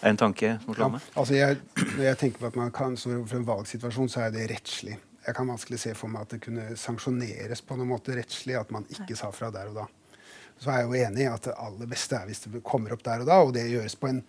Er 0.01 0.09
en 0.13 0.17
tanke 0.17 0.53
som 0.63 0.73
Ja, 0.73 0.77
slår 0.79 0.91
meg? 0.95 1.01
altså 1.15 1.35
jeg, 1.35 1.59
når 1.97 2.03
jeg 2.05 2.17
tenker 2.21 2.39
på 2.39 2.47
at 2.51 2.55
man 2.59 2.71
kan 2.71 2.97
stå 2.97 3.11
overfor 3.17 3.37
en 3.41 3.47
valgsituasjon, 3.49 4.09
så 4.09 4.25
er 4.27 4.31
det 4.35 4.49
rettslig. 4.51 4.97
Jeg 5.27 5.35
kan 5.35 5.47
vanskelig 5.51 5.79
se 5.83 5.93
for 5.93 6.07
meg 6.09 6.21
at 6.25 6.29
det 6.35 6.41
kunne 6.45 6.69
sanksjoneres 6.79 7.61
på 7.67 7.75
noen 7.77 7.91
måte 7.91 8.15
rettslig, 8.17 8.55
at 8.59 8.71
man 8.71 8.85
ikke 8.89 9.17
sa 9.19 9.29
fra 9.35 9.51
der 9.53 9.69
og 9.69 9.75
da. 9.81 9.87
Så 10.59 10.71
er 10.71 10.81
jeg 10.81 10.87
jo 10.89 10.99
enig 11.07 11.23
i 11.23 11.29
at 11.31 11.45
det 11.47 11.55
aller 11.59 11.87
beste 11.87 12.15
er 12.17 12.25
hvis 12.27 12.41
det 12.47 12.63
kommer 12.67 12.91
opp 12.95 13.03
der 13.05 13.21
og 13.23 13.27
da, 13.29 13.37
og 13.43 13.53
det 13.55 13.67
gjøres 13.71 13.95
på 13.99 14.09
en 14.09 14.21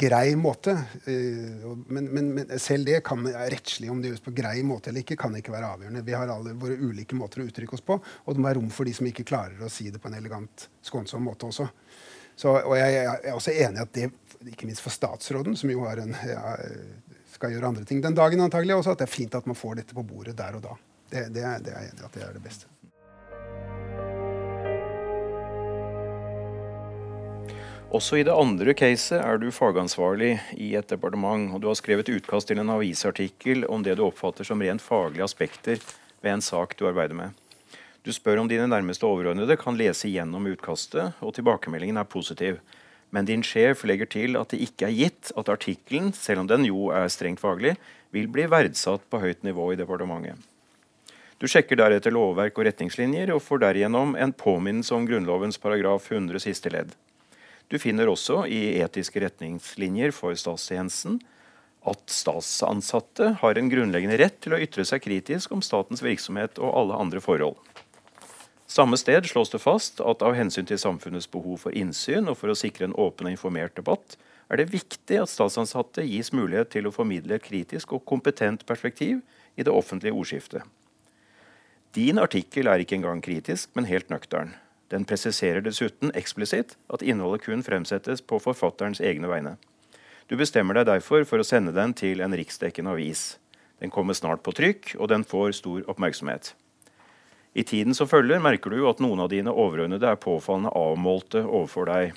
grei 0.00 0.36
måte. 0.38 0.70
Eh, 1.10 1.66
Men, 1.90 2.06
men, 2.14 2.30
men 2.36 2.52
selv 2.62 2.86
det 2.86 3.00
kan 3.06 3.26
rettslig, 3.26 3.90
om 3.90 4.00
det 4.02 4.12
gjøres 4.12 4.22
på 4.24 4.34
grei 4.38 4.62
måte 4.66 4.90
eller 4.90 5.02
ikke, 5.02 5.16
kan 5.18 5.34
ikke 5.36 5.52
være 5.54 5.72
avgjørende. 5.74 6.04
Vi 6.06 6.14
har 6.14 6.30
alle 6.30 6.54
våre 6.54 6.78
ulike 6.78 7.18
måter 7.18 7.42
å 7.42 7.48
uttrykke 7.50 7.74
oss 7.74 7.82
på, 7.86 7.98
og 8.00 8.34
det 8.34 8.38
må 8.40 8.46
være 8.48 8.60
rom 8.60 8.70
for 8.70 8.86
de 8.86 8.94
som 8.94 9.06
ikke 9.10 9.26
klarer 9.26 9.58
å 9.66 9.70
si 9.70 9.90
det 9.90 9.98
på 10.02 10.08
en 10.10 10.14
elegant, 10.18 10.68
skånsom 10.86 11.26
måte 11.26 11.50
også. 11.50 11.66
Så, 12.40 12.54
og 12.54 12.76
jeg, 12.78 12.94
jeg 12.94 13.06
er 13.28 13.34
også 13.36 13.52
enig 13.52 13.82
i 13.82 13.84
at 13.84 13.92
det, 13.98 14.06
ikke 14.48 14.68
minst 14.68 14.84
for 14.84 14.94
statsråden, 14.94 15.56
som 15.56 15.72
jo 15.72 15.84
en, 15.84 16.14
ja, 16.24 16.56
skal 17.34 17.52
gjøre 17.54 17.72
andre 17.72 17.84
ting 17.88 18.00
den 18.04 18.16
dagen 18.16 18.40
antagelig, 18.40 18.78
også, 18.78 18.94
at 18.94 19.02
det 19.02 19.08
er 19.08 19.12
fint 19.12 19.36
at 19.36 19.48
man 19.48 19.58
får 19.58 19.82
dette 19.82 19.96
på 19.96 20.06
bordet 20.06 20.36
der 20.38 20.56
og 20.56 20.64
da. 20.64 20.76
Det, 21.10 21.26
det, 21.34 21.46
det 21.64 21.72
er 21.74 21.82
jeg 21.82 21.92
enig 21.92 22.04
i 22.04 22.06
at 22.06 22.16
det 22.16 22.26
er 22.26 22.36
det 22.36 22.44
beste. 22.44 22.70
Også 27.90 28.20
i 28.20 28.22
det 28.22 28.30
andre 28.30 28.70
caset 28.78 29.18
er 29.18 29.40
du 29.42 29.48
fagansvarlig 29.50 30.36
i 30.62 30.68
et 30.78 30.92
departement, 30.92 31.48
og 31.50 31.58
du 31.58 31.66
har 31.66 31.74
skrevet 31.74 32.12
utkast 32.12 32.46
til 32.46 32.60
en 32.62 32.70
avisartikkel 32.70 33.66
om 33.66 33.82
det 33.82 33.96
du 33.98 34.04
oppfatter 34.06 34.46
som 34.46 34.62
rent 34.62 34.84
faglige 34.84 35.26
aspekter 35.26 35.82
ved 36.22 36.36
en 36.36 36.44
sak 36.44 36.76
du 36.78 36.86
arbeider 36.86 37.18
med. 37.18 37.34
Du 38.06 38.12
spør 38.14 38.38
om 38.44 38.48
dine 38.48 38.68
nærmeste 38.70 39.04
overordnede 39.04 39.58
kan 39.58 39.74
lese 39.76 40.08
gjennom 40.08 40.46
utkastet, 40.52 41.18
og 41.18 41.34
tilbakemeldingen 41.34 41.98
er 41.98 42.06
positiv. 42.06 42.60
Men 43.10 43.26
din 43.26 43.42
sjef 43.42 43.82
legger 43.88 44.06
til 44.10 44.38
at 44.38 44.52
det 44.52 44.60
ikke 44.62 44.86
er 44.86 44.94
gitt 44.94 45.32
at 45.38 45.50
artikkelen, 45.50 46.12
selv 46.14 46.44
om 46.44 46.50
den 46.50 46.68
jo 46.68 46.90
er 46.94 47.10
strengt 47.10 47.42
faglig, 47.42 47.74
vil 48.14 48.30
bli 48.30 48.46
verdsatt 48.50 49.02
på 49.10 49.20
høyt 49.22 49.42
nivå 49.46 49.72
i 49.74 49.78
departementet. 49.78 50.38
Du 51.40 51.48
sjekker 51.48 51.78
deretter 51.80 52.12
lovverk 52.12 52.58
og 52.60 52.66
retningslinjer, 52.68 53.32
og 53.32 53.40
får 53.42 53.62
derigjennom 53.64 54.12
en 54.20 54.34
påminnelse 54.36 54.92
om 54.94 55.06
Grunnlovens 55.08 55.58
paragraf 55.58 56.10
100 56.12 56.42
siste 56.44 56.72
ledd. 56.72 56.92
Du 57.70 57.78
finner 57.80 58.10
også 58.10 58.42
i 58.50 58.80
etiske 58.82 59.22
retningslinjer 59.22 60.12
for 60.12 60.36
statstjenesten 60.36 61.20
at 61.88 62.12
statsansatte 62.12 63.30
har 63.40 63.56
en 63.56 63.70
grunnleggende 63.72 64.18
rett 64.20 64.36
til 64.44 64.52
å 64.52 64.60
ytre 64.60 64.84
seg 64.84 65.00
kritisk 65.06 65.54
om 65.54 65.62
statens 65.64 66.02
virksomhet 66.04 66.60
og 66.60 66.74
alle 66.76 66.98
andre 67.00 67.22
forhold. 67.24 67.56
Samme 68.70 68.96
sted 68.96 69.26
slås 69.26 69.50
det 69.50 69.58
fast 69.58 69.98
at 69.98 70.20
av 70.22 70.36
hensyn 70.38 70.66
til 70.68 70.78
samfunnets 70.78 71.26
behov 71.30 71.56
for 71.64 71.74
innsyn 71.74 72.30
og 72.30 72.36
for 72.38 72.52
å 72.52 72.58
sikre 72.58 72.86
en 72.86 72.94
åpen 72.94 73.26
og 73.26 73.34
informert 73.34 73.74
debatt, 73.74 74.14
er 74.46 74.60
det 74.60 74.70
viktig 74.70 75.16
at 75.18 75.32
statsansatte 75.32 76.04
gis 76.06 76.30
mulighet 76.30 76.70
til 76.76 76.86
å 76.86 76.92
formidle 76.94 77.34
et 77.34 77.42
kritisk 77.42 77.96
og 77.96 78.04
kompetent 78.06 78.62
perspektiv 78.70 79.24
i 79.58 79.66
det 79.66 79.74
offentlige 79.74 80.14
ordskiftet. 80.14 80.62
Din 81.98 82.22
artikkel 82.22 82.70
er 82.70 82.84
ikke 82.84 83.00
engang 83.00 83.18
kritisk, 83.26 83.72
men 83.74 83.90
helt 83.90 84.06
nøktern. 84.14 84.54
Den 84.94 85.02
presiserer 85.02 85.66
dessuten 85.66 86.14
eksplisitt 86.14 86.76
at 86.94 87.02
innholdet 87.02 87.48
kun 87.48 87.66
fremsettes 87.66 88.22
på 88.22 88.38
forfatterens 88.38 89.02
egne 89.02 89.34
vegne. 89.34 89.56
Du 90.30 90.38
bestemmer 90.38 90.78
deg 90.78 90.86
derfor 90.86 91.26
for 91.26 91.42
å 91.42 91.50
sende 91.50 91.74
den 91.74 91.90
til 91.98 92.22
en 92.22 92.38
riksdekkende 92.38 92.94
avis. 92.94 93.34
Den 93.82 93.90
kommer 93.90 94.14
snart 94.14 94.46
på 94.46 94.54
trykk, 94.54 94.94
og 95.02 95.10
den 95.10 95.26
får 95.26 95.58
stor 95.58 95.82
oppmerksomhet. 95.90 96.54
I 97.54 97.64
tiden 97.66 97.94
som 97.94 98.06
følger, 98.06 98.38
merker 98.38 98.70
du 98.70 98.84
at 98.86 99.00
noen 99.02 99.24
av 99.24 99.30
dine 99.32 99.50
overordnede 99.50 100.06
er 100.06 100.18
påfallende 100.22 100.70
avmålte 100.78 101.42
overfor 101.42 101.88
deg. 101.90 102.12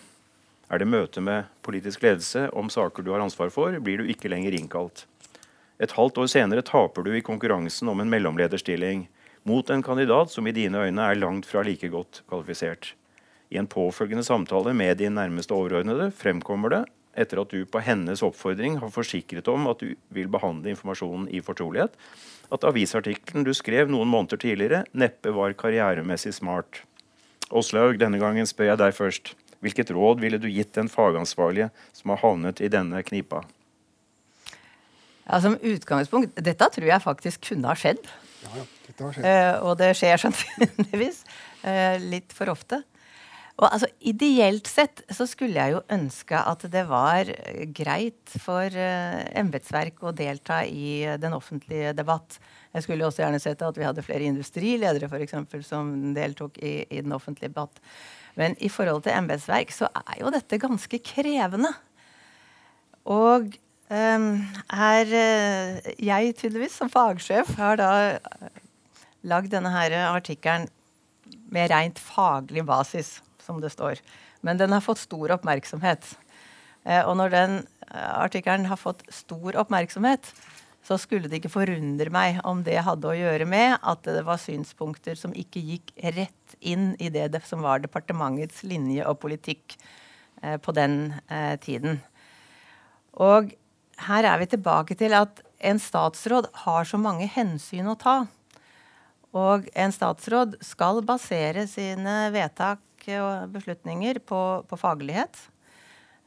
Er 0.70 0.82
det 0.82 0.90
møte 0.90 1.24
med 1.26 1.50
politisk 1.66 2.04
ledelse 2.06 2.46
om 2.54 2.70
saker 2.70 3.02
du 3.06 3.12
har 3.16 3.24
ansvar 3.24 3.50
for, 3.54 3.74
blir 3.82 4.02
du 4.02 4.12
ikke 4.14 4.30
lenger 4.30 4.54
innkalt. 4.54 5.08
Et 5.82 5.92
halvt 5.98 6.22
år 6.22 6.30
senere 6.30 6.66
taper 6.66 7.06
du 7.06 7.16
i 7.18 7.26
konkurransen 7.26 7.90
om 7.90 8.04
en 8.04 8.12
mellomlederstilling 8.14 9.08
mot 9.50 9.70
en 9.74 9.82
kandidat 9.84 10.30
som 10.32 10.46
i 10.48 10.54
dine 10.56 10.86
øyne 10.86 11.10
er 11.10 11.18
langt 11.18 11.50
fra 11.50 11.66
like 11.66 11.90
godt 11.90 12.22
kvalifisert. 12.30 12.94
I 13.50 13.58
en 13.58 13.68
påfølgende 13.68 14.24
samtale 14.24 14.74
med 14.74 15.02
din 15.02 15.18
nærmeste 15.18 15.54
overordnede 15.58 16.12
fremkommer 16.14 16.70
det, 16.78 16.84
etter 17.16 17.42
at 17.42 17.54
du 17.54 17.66
på 17.70 17.82
hennes 17.84 18.24
oppfordring 18.26 18.80
har 18.82 18.94
forsikret 18.94 19.48
om 19.52 19.68
at 19.72 19.84
du 19.84 19.94
vil 20.14 20.32
behandle 20.32 20.74
informasjonen 20.74 21.30
i 21.34 21.42
fortrolighet, 21.46 21.94
at 22.54 22.66
avisartikkelen 22.68 23.46
du 23.48 23.54
skrev 23.56 23.92
noen 23.92 24.10
måneder 24.12 24.42
tidligere, 24.42 24.84
neppe 24.94 25.34
var 25.34 25.56
karrieremessig 25.58 26.34
smart. 26.38 26.84
Åslaug, 27.54 28.00
denne 28.02 28.20
gangen 28.22 28.48
spør 28.50 28.74
jeg 28.74 28.82
deg 28.82 28.96
først. 28.98 29.34
Hvilket 29.64 29.94
råd 29.96 30.20
ville 30.24 30.40
du 30.42 30.50
gitt 30.52 30.74
den 30.76 30.90
fagansvarlige 30.92 31.70
som 31.96 32.12
har 32.14 32.22
havnet 32.24 32.60
i 32.62 32.70
denne 32.72 33.00
knipa? 33.06 33.44
Ja, 35.24 35.40
Som 35.40 35.56
utgangspunkt 35.56 36.36
Dette 36.36 36.68
tror 36.76 36.88
jeg 36.90 37.04
faktisk 37.04 37.46
kunne 37.48 37.72
ha 37.72 37.78
skjedd. 37.80 38.02
Ja, 38.44 38.50
ja, 38.60 38.66
dette 38.88 39.06
har 39.06 39.16
skjedd. 39.16 39.28
Eh, 39.30 39.54
og 39.64 39.78
det 39.80 39.94
skjer 39.96 40.20
sannsynligvis 40.26 41.22
eh, 41.64 41.96
litt 42.04 42.36
for 42.36 42.52
ofte. 42.52 42.82
Og 43.62 43.68
altså, 43.68 43.88
Ideelt 44.10 44.68
sett 44.70 45.04
så 45.14 45.28
skulle 45.30 45.62
jeg 45.62 45.76
jo 45.76 45.84
ønske 45.94 46.40
at 46.40 46.66
det 46.74 46.84
var 46.90 47.30
eh, 47.30 47.66
greit 47.70 48.34
for 48.42 48.66
uh, 48.66 49.20
embetsverk 49.38 50.02
å 50.02 50.14
delta 50.16 50.64
i 50.66 51.04
uh, 51.06 51.20
den 51.22 51.36
offentlige 51.38 51.92
debatt. 51.94 52.40
Jeg 52.74 52.88
skulle 52.88 53.06
også 53.06 53.22
gjerne 53.22 53.42
sett 53.44 53.62
at 53.62 53.78
vi 53.78 53.86
hadde 53.86 54.06
flere 54.06 54.26
industriledere 54.26 55.10
for 55.12 55.22
eksempel, 55.22 55.62
som 55.66 56.16
deltok 56.18 56.58
i, 56.66 56.80
i 56.90 57.04
den 57.06 57.14
offentlige 57.14 57.52
debatt. 57.54 57.78
Men 58.40 58.58
i 58.58 58.72
forhold 58.74 59.06
til 59.06 59.14
embetsverk 59.14 59.74
så 59.76 59.92
er 60.02 60.24
jo 60.24 60.34
dette 60.34 60.58
ganske 60.62 61.00
krevende. 61.06 61.70
Og 63.06 63.52
um, 63.94 64.30
her 64.74 65.12
uh, 65.14 65.92
Jeg 66.02 66.34
tydeligvis 66.40 66.80
som 66.82 66.90
fagsjef 66.90 67.54
har 67.60 67.78
da 67.78 67.92
lagd 69.30 69.54
denne 69.54 69.70
her 69.76 69.94
artikkelen 70.10 70.66
med 71.54 71.70
rent 71.70 72.02
faglig 72.02 72.66
basis, 72.66 73.20
som 73.44 73.62
det 73.64 73.74
står. 73.74 74.02
Men 74.42 74.60
den 74.60 74.74
har 74.76 74.84
fått 74.84 75.04
stor 75.04 75.36
oppmerksomhet. 75.38 76.16
Uh, 76.88 77.04
og 77.06 77.16
når 77.20 77.36
den 77.36 77.62
artikkelen 77.94 78.66
har 78.72 78.80
fått 78.82 79.04
stor 79.14 79.56
oppmerksomhet, 79.62 80.32
så 80.84 80.98
skulle 81.00 81.30
det 81.32 81.40
ikke 81.40 81.54
forundre 81.54 82.12
meg 82.12 82.42
om 82.48 82.64
det 82.66 82.82
hadde 82.84 83.08
å 83.08 83.16
gjøre 83.16 83.48
med 83.48 83.78
at 83.80 84.04
det 84.04 84.24
var 84.28 84.42
synspunkter 84.42 85.16
som 85.20 85.36
ikke 85.36 85.64
gikk 85.64 85.94
rett 86.16 86.58
inn 86.60 86.92
i 87.00 87.10
det 87.14 87.30
som 87.48 87.64
var 87.64 87.84
departementets 87.84 88.64
linje 88.68 89.06
og 89.08 89.22
politikk 89.24 89.78
eh, 90.44 90.58
på 90.60 90.76
den 90.76 91.14
eh, 91.32 91.56
tiden. 91.64 92.02
Og 93.16 93.54
her 94.10 94.28
er 94.28 94.42
vi 94.42 94.52
tilbake 94.52 94.98
til 95.00 95.16
at 95.16 95.40
en 95.64 95.80
statsråd 95.80 96.50
har 96.66 96.88
så 96.90 97.00
mange 97.00 97.30
hensyn 97.32 97.88
å 97.88 98.00
ta. 98.00 98.18
Og 99.34 99.70
en 99.80 99.94
statsråd 99.94 100.58
skal 100.62 101.00
basere 101.08 101.64
sine 101.72 102.28
vedtak 102.34 102.84
og 103.20 103.52
beslutninger 103.54 104.20
på, 104.24 104.42
på 104.70 104.80
faglighet. 104.80 105.40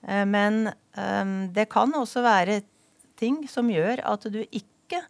Eh, 0.07 0.25
men 0.29 0.71
um, 0.97 1.37
det 1.55 1.69
kan 1.73 1.95
også 1.97 2.25
være 2.25 2.61
ting 3.17 3.45
som 3.51 3.71
gjør 3.73 4.03
at 4.07 4.27
du 4.33 4.43
ikke 4.45 5.03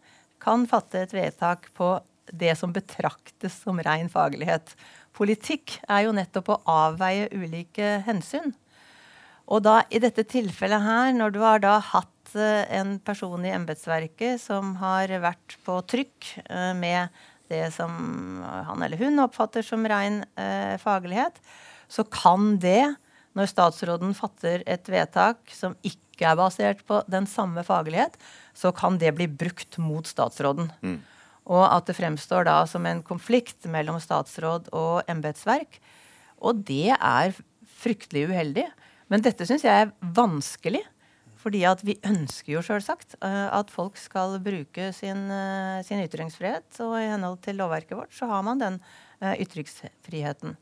kan 0.42 0.66
fatte 0.70 1.02
et 1.02 1.14
vedtak 1.16 1.70
på 1.76 1.96
det 2.26 2.54
som 2.58 2.72
betraktes 2.74 3.60
som 3.64 3.78
ren 3.82 4.10
faglighet. 4.10 4.74
Politikk 5.16 5.78
er 5.86 6.06
jo 6.06 6.14
nettopp 6.16 6.52
å 6.52 6.60
avveie 6.70 7.30
ulike 7.34 8.00
hensyn. 8.06 8.52
Og 9.46 9.62
da 9.62 9.78
i 9.94 10.02
dette 10.02 10.24
tilfellet 10.26 10.82
her, 10.82 11.12
når 11.14 11.34
du 11.34 11.40
har 11.44 11.62
da 11.62 11.78
hatt 11.92 12.34
uh, 12.34 12.66
en 12.72 12.98
person 13.04 13.44
i 13.46 13.54
embetsverket 13.54 14.42
som 14.42 14.74
har 14.82 15.12
vært 15.22 15.58
på 15.66 15.80
trykk 15.86 16.32
med 16.78 17.14
det 17.50 17.64
som 17.74 17.92
han 18.42 18.82
eller 18.82 19.00
hun 19.00 19.22
oppfatter 19.22 19.64
som 19.66 19.86
ren 19.88 20.22
eh, 20.38 20.76
faglighet, 20.82 21.38
så 21.88 22.04
kan 22.10 22.56
det, 22.62 22.96
når 23.36 23.50
statsråden 23.50 24.14
fatter 24.16 24.64
et 24.66 24.88
vedtak 24.90 25.38
som 25.54 25.76
ikke 25.86 26.30
er 26.30 26.38
basert 26.38 26.80
på 26.88 27.02
den 27.12 27.28
samme 27.30 27.62
faglighet, 27.66 28.16
så 28.56 28.72
kan 28.74 28.98
det 28.98 29.14
bli 29.18 29.28
brukt 29.28 29.78
mot 29.82 30.08
statsråden. 30.08 30.70
Mm. 30.82 30.98
Og 31.46 31.62
at 31.68 31.86
det 31.86 31.98
fremstår 31.98 32.48
da 32.48 32.56
som 32.66 32.86
en 32.88 33.04
konflikt 33.06 33.68
mellom 33.70 34.00
statsråd 34.02 34.72
og 34.74 35.06
embetsverk. 35.10 35.78
Og 36.42 36.64
det 36.66 36.96
er 36.96 37.36
fryktelig 37.76 38.26
uheldig. 38.32 38.66
Men 39.12 39.22
dette 39.22 39.46
syns 39.46 39.62
jeg 39.66 39.86
er 39.86 39.92
vanskelig. 40.16 40.82
Fordi 41.40 41.62
at 41.68 41.82
vi 41.84 41.96
ønsker 42.06 42.54
jo 42.54 42.62
selvsagt 42.64 43.18
uh, 43.20 43.48
at 43.54 43.72
folk 43.72 43.98
skal 44.00 44.38
bruke 44.44 44.90
sin, 44.96 45.26
uh, 45.30 45.82
sin, 45.86 46.02
ytringsfrihet. 46.04 46.68
Og 46.84 46.96
i 47.00 47.08
henhold 47.10 47.42
til 47.44 47.58
lovverket 47.60 47.98
vårt 47.98 48.14
så 48.16 48.28
har 48.30 48.44
man 48.46 48.62
den 48.62 48.78
uh, 49.22 49.34
ytringsfriheten. 49.34 50.56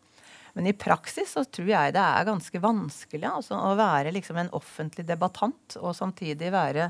Men 0.54 0.70
i 0.70 0.76
praksis 0.76 1.34
så 1.34 1.42
tror 1.50 1.70
jeg 1.70 1.94
det 1.96 2.02
er 2.02 2.28
ganske 2.28 2.60
vanskelig 2.62 3.26
altså, 3.26 3.58
å 3.58 3.74
være 3.78 4.12
liksom 4.14 4.38
en 4.38 4.52
offentlig 4.54 5.06
debattant 5.08 5.74
og 5.80 5.96
samtidig 5.98 6.52
være, 6.54 6.84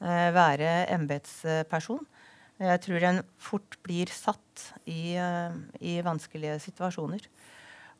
være 0.00 0.70
embetsperson. 0.94 2.00
Jeg 2.56 2.80
tror 2.86 3.04
en 3.04 3.20
fort 3.36 3.76
blir 3.84 4.08
satt 4.08 4.64
i, 4.88 5.12
i 5.12 5.98
vanskelige 6.00 6.56
situasjoner. 6.64 7.28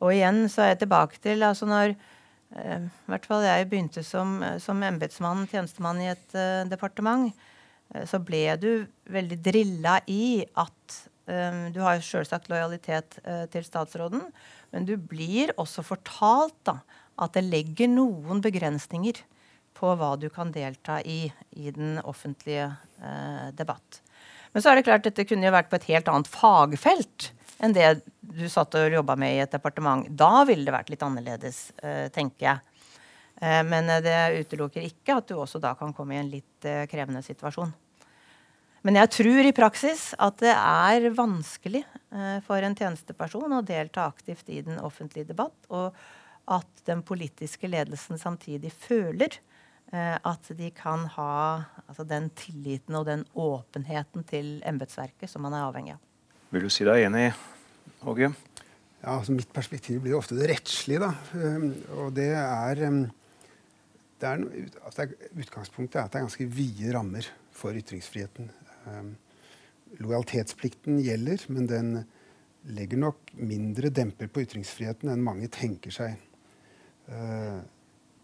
Og 0.01 0.15
igjen 0.15 0.47
så 0.49 0.65
er 0.65 0.73
jeg 0.73 0.81
tilbake 0.87 1.21
til 1.21 1.45
altså 1.45 1.69
når 1.69 1.93
Eh, 1.93 2.12
I 2.53 3.09
hvert 3.09 3.25
fall 3.25 3.45
jeg 3.47 3.69
begynte 3.71 4.03
som, 4.05 4.37
som 4.61 4.81
embetsmann, 4.85 5.47
tjenestemann 5.49 6.01
i 6.03 6.11
et 6.11 6.35
uh, 6.37 6.61
departement, 6.69 7.31
uh, 7.95 8.03
så 8.09 8.19
ble 8.21 8.45
du 8.61 8.69
veldig 9.09 9.39
drilla 9.41 9.97
i 10.11 10.43
at 10.61 10.99
um, 11.25 11.71
Du 11.73 11.81
har 11.81 12.03
selvsagt 12.05 12.51
lojalitet 12.53 13.17
uh, 13.25 13.45
til 13.53 13.65
statsråden, 13.65 14.27
men 14.73 14.85
du 14.85 14.95
blir 14.97 15.55
også 15.57 15.85
fortalt 15.85 16.57
da, 16.69 16.79
at 17.21 17.33
det 17.37 17.45
legger 17.47 17.89
noen 17.89 18.41
begrensninger 18.41 19.23
på 19.73 19.95
hva 19.97 20.13
du 20.21 20.29
kan 20.33 20.53
delta 20.53 20.99
i 21.01 21.25
i 21.57 21.73
den 21.73 21.97
offentlige 22.05 22.69
debatt. 23.57 23.99
Men 24.53 24.61
så 24.61 24.69
er 24.69 24.77
det 24.77 24.85
klart 24.87 25.05
dette 25.05 25.25
kunne 25.27 25.45
jo 25.45 25.53
vært 25.53 25.69
på 25.69 25.77
et 25.79 25.89
helt 25.89 26.09
annet 26.09 26.29
fagfelt 26.29 27.31
enn 27.63 27.73
det 27.75 27.89
du 28.33 28.45
satt 28.49 28.75
og 28.79 28.93
jobba 28.93 29.15
med 29.19 29.35
i 29.35 29.41
et 29.43 29.53
departement. 29.53 30.07
Da 30.09 30.43
ville 30.47 30.65
det 30.67 30.75
vært 30.75 30.91
litt 30.93 31.05
annerledes, 31.05 31.65
uh, 31.83 32.09
tenker 32.13 32.47
jeg. 32.47 32.89
Uh, 33.41 33.61
men 33.67 33.89
uh, 33.91 34.01
det 34.03 34.43
utelukker 34.43 34.85
ikke 34.85 35.19
at 35.19 35.29
du 35.29 35.37
også 35.37 35.61
da 35.63 35.73
kan 35.79 35.93
komme 35.95 36.17
i 36.17 36.21
en 36.21 36.31
litt 36.31 36.67
krevende 36.91 37.23
situasjon. 37.25 37.71
Men 38.83 38.99
jeg 38.99 39.11
tror 39.15 39.47
i 39.47 39.55
praksis 39.55 40.09
at 40.19 40.41
det 40.43 40.51
er 40.51 41.05
vanskelig 41.15 41.85
for 42.43 42.65
en 42.67 42.75
tjenesteperson 42.75 43.55
å 43.55 43.61
delta 43.63 44.09
aktivt 44.09 44.49
i 44.51 44.59
den 44.63 44.75
offentlige 44.83 45.29
debatt, 45.29 45.55
og 45.71 45.95
at 46.51 46.83
den 46.87 46.99
politiske 47.07 47.69
ledelsen 47.71 48.19
samtidig 48.19 48.73
føler 48.75 49.39
at 49.93 50.51
de 50.59 50.67
kan 50.75 51.07
ha 51.15 51.37
altså 51.85 52.03
den 52.07 52.27
tilliten 52.35 52.99
og 52.99 53.07
den 53.07 53.23
åpenheten 53.39 54.27
til 54.27 54.57
embetsverket 54.67 55.31
som 55.31 55.47
man 55.47 55.55
er 55.55 55.63
avhengig 55.63 55.95
av. 55.95 56.03
Vil 56.51 56.67
du 56.67 56.73
si 56.73 56.83
deg 56.83 57.07
enig, 57.07 57.29
Åge? 58.03 58.29
Ja, 59.03 59.17
altså 59.17 59.35
Mitt 59.35 59.51
perspektiv 59.55 60.01
blir 60.03 60.17
ofte 60.17 60.35
det 60.35 60.49
rettslige. 60.51 60.99
da. 61.03 61.11
Um, 61.35 61.69
og 61.99 62.15
det 62.15 62.29
er, 62.35 62.81
um, 62.87 63.05
det 64.19 64.29
er, 64.29 64.43
altså 64.83 65.07
Utgangspunktet 65.35 65.99
er 65.99 66.05
at 66.05 66.13
det 66.13 66.19
er 66.19 66.27
ganske 66.27 66.47
vide 66.47 66.93
rammer 66.95 67.27
for 67.55 67.75
ytringsfriheten. 67.75 68.49
Um, 68.87 69.13
lojalitetsplikten 69.99 70.99
gjelder, 71.03 71.45
men 71.53 71.69
den 71.69 71.93
legger 72.73 72.99
nok 72.99 73.33
mindre 73.35 73.91
demper 73.91 74.31
på 74.31 74.43
ytringsfriheten 74.43 75.11
enn 75.11 75.23
mange 75.23 75.49
tenker 75.51 75.91
seg. 75.91 76.15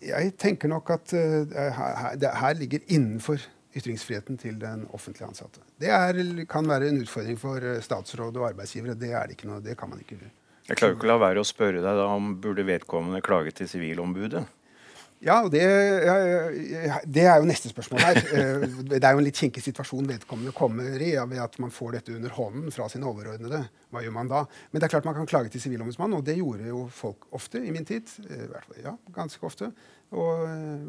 jeg 0.00 0.32
tenker 0.40 0.72
nok 0.72 0.94
at 0.96 1.12
uh, 1.12 1.60
her, 1.76 2.28
her 2.40 2.56
ligger 2.56 2.84
innenfor 2.88 3.44
ytringsfriheten 3.76 4.38
til 4.40 4.58
den 4.60 4.86
offentlige 4.92 5.28
ansatte. 5.28 5.62
Det 5.80 5.90
er, 5.94 6.20
kan 6.50 6.68
være 6.68 6.90
en 6.90 7.02
utfordring 7.04 7.38
for 7.38 7.62
eh, 7.62 7.80
statsråd 7.84 8.38
og 8.40 8.48
arbeidsgivere. 8.50 8.98
Det 8.98 9.12
er 9.14 9.28
det 9.28 9.38
ikke 9.38 9.50
noe, 9.50 9.62
det 9.64 9.76
kan 9.78 9.90
man 9.92 10.02
ikke 10.02 10.18
gjøre. 10.18 10.32
Jeg 10.70 10.78
klarer 10.78 10.96
ikke 10.96 11.08
å 11.08 11.10
la 11.10 11.18
være 11.18 11.42
å 11.42 11.46
spørre 11.46 11.82
deg 11.82 11.98
da 11.98 12.06
om 12.12 12.34
burde 12.42 12.66
vedkommende 12.66 13.22
klage 13.26 13.54
til 13.58 13.70
Sivilombudet? 13.70 14.44
Ja, 15.20 15.42
og 15.44 15.50
det, 15.52 15.60
det, 17.04 17.24
er 17.28 17.42
jo 17.42 17.48
neste 17.48 17.68
spørsmål 17.72 18.04
her. 18.06 18.20
Eh, 18.30 18.62
det 18.88 19.02
er 19.02 19.14
jo 19.14 19.20
en 19.20 19.26
litt 19.26 19.36
kinkig 19.36 19.62
situasjon 19.64 20.06
vedkommende 20.08 20.52
kommer 20.56 21.00
i 21.02 21.10
ved 21.18 21.40
at 21.42 21.56
man 21.60 21.72
får 21.74 21.96
dette 21.98 22.14
under 22.14 22.32
hånden 22.32 22.72
fra 22.72 22.86
sine 22.88 23.08
overordnede. 23.08 23.62
Hva 23.92 24.02
gjør 24.04 24.14
man 24.14 24.30
da? 24.30 24.44
Men 24.70 24.80
det 24.80 24.86
er 24.86 24.92
klart 24.94 25.08
man 25.08 25.16
kan 25.18 25.28
klage 25.28 25.52
til 25.52 25.62
Sivilombudsmannen, 25.64 26.16
og 26.20 26.24
det 26.24 26.38
gjorde 26.38 26.68
jo 26.70 26.84
folk 26.94 27.26
ofte 27.36 27.60
i 27.60 27.72
min 27.74 27.84
tid. 27.88 28.08
Ja, 28.80 28.94
ganske 29.14 29.44
ofte. 29.46 29.72
Og, 30.10 30.46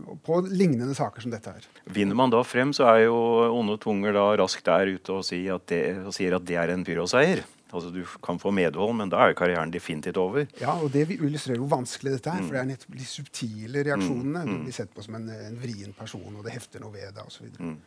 og, 0.07 0.15
på 0.25 0.39
lignende 0.49 0.95
saker 0.97 1.23
som 1.23 1.33
dette 1.33 1.53
her. 1.53 1.65
Vinner 1.93 2.17
man 2.17 2.31
da 2.33 2.41
frem, 2.45 2.71
så 2.73 2.87
er 2.93 3.03
jo 3.05 3.17
onde 3.53 3.77
tunger 3.81 4.15
da 4.15 4.29
raskt 4.39 4.65
der 4.69 4.95
ute 4.95 5.17
og, 5.17 5.25
sier 5.27 5.57
at 5.59 5.67
det, 5.69 5.83
og 6.05 6.15
sier 6.15 6.37
at 6.37 6.47
det 6.47 6.57
er 6.61 6.73
en 6.73 6.85
byråseier. 6.87 7.43
Altså 7.71 7.91
Du 7.93 8.01
kan 8.23 8.39
få 8.39 8.51
medhold, 8.55 8.95
men 8.99 9.11
da 9.11 9.21
er 9.23 9.31
jo 9.31 9.39
karrieren 9.39 9.71
definitivt 9.71 10.19
over. 10.19 10.47
Ja, 10.59 10.75
og 10.75 10.91
Det 10.93 11.05
illustrerer 11.15 11.61
hvor 11.61 11.71
vanskelig 11.77 12.17
dette 12.17 12.31
er. 12.31 12.41
Mm. 12.41 12.47
For 12.47 12.57
det 12.57 12.61
er 12.61 12.71
nettopp 12.73 12.97
de 12.99 13.07
subtile 13.07 13.85
reaksjonene. 13.87 14.41
Mm. 14.43 14.51
Du 14.51 14.65
blir 14.67 14.75
sett 14.75 14.91
på 14.95 15.05
som 15.05 15.17
en, 15.19 15.29
en 15.31 15.61
vrien 15.61 15.93
person, 15.97 16.27
og 16.35 16.43
det 16.47 16.55
hefter 16.57 16.83
noe 16.83 16.93
ved 16.95 17.15
deg 17.15 17.23
osv. 17.23 17.47
Mm. 17.59 17.77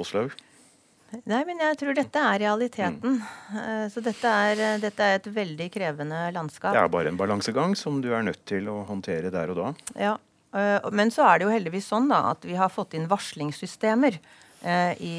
Åslaug? 0.00 0.32
Nei, 1.26 1.40
men 1.42 1.58
jeg 1.58 1.76
tror 1.80 1.96
dette 1.98 2.22
er 2.22 2.42
realiteten. 2.44 3.16
Mm. 3.18 3.86
Så 3.90 4.02
dette 4.04 4.30
er, 4.30 4.60
dette 4.78 5.06
er, 5.06 5.18
et 5.18 5.30
veldig 5.34 5.66
krevende 5.74 6.20
landskap. 6.36 6.76
Det 6.76 6.84
er 6.84 6.92
bare 6.92 7.10
en 7.10 7.18
balansegang 7.18 7.74
som 7.78 7.98
du 8.02 8.12
er 8.14 8.22
nødt 8.26 8.44
til 8.46 8.70
å 8.70 8.80
håndtere 8.88 9.32
der 9.34 9.50
og 9.50 9.58
da. 9.58 9.72
Ja, 9.98 10.12
eh, 10.54 10.86
Men 10.94 11.10
så 11.10 11.26
er 11.26 11.40
det 11.40 11.48
jo 11.48 11.56
heldigvis 11.56 11.90
sånn 11.90 12.06
da, 12.12 12.22
at 12.30 12.46
vi 12.46 12.54
har 12.54 12.70
fått 12.70 12.94
inn 12.94 13.10
varslingssystemer 13.10 14.20
eh, 14.62 15.02
i, 15.02 15.16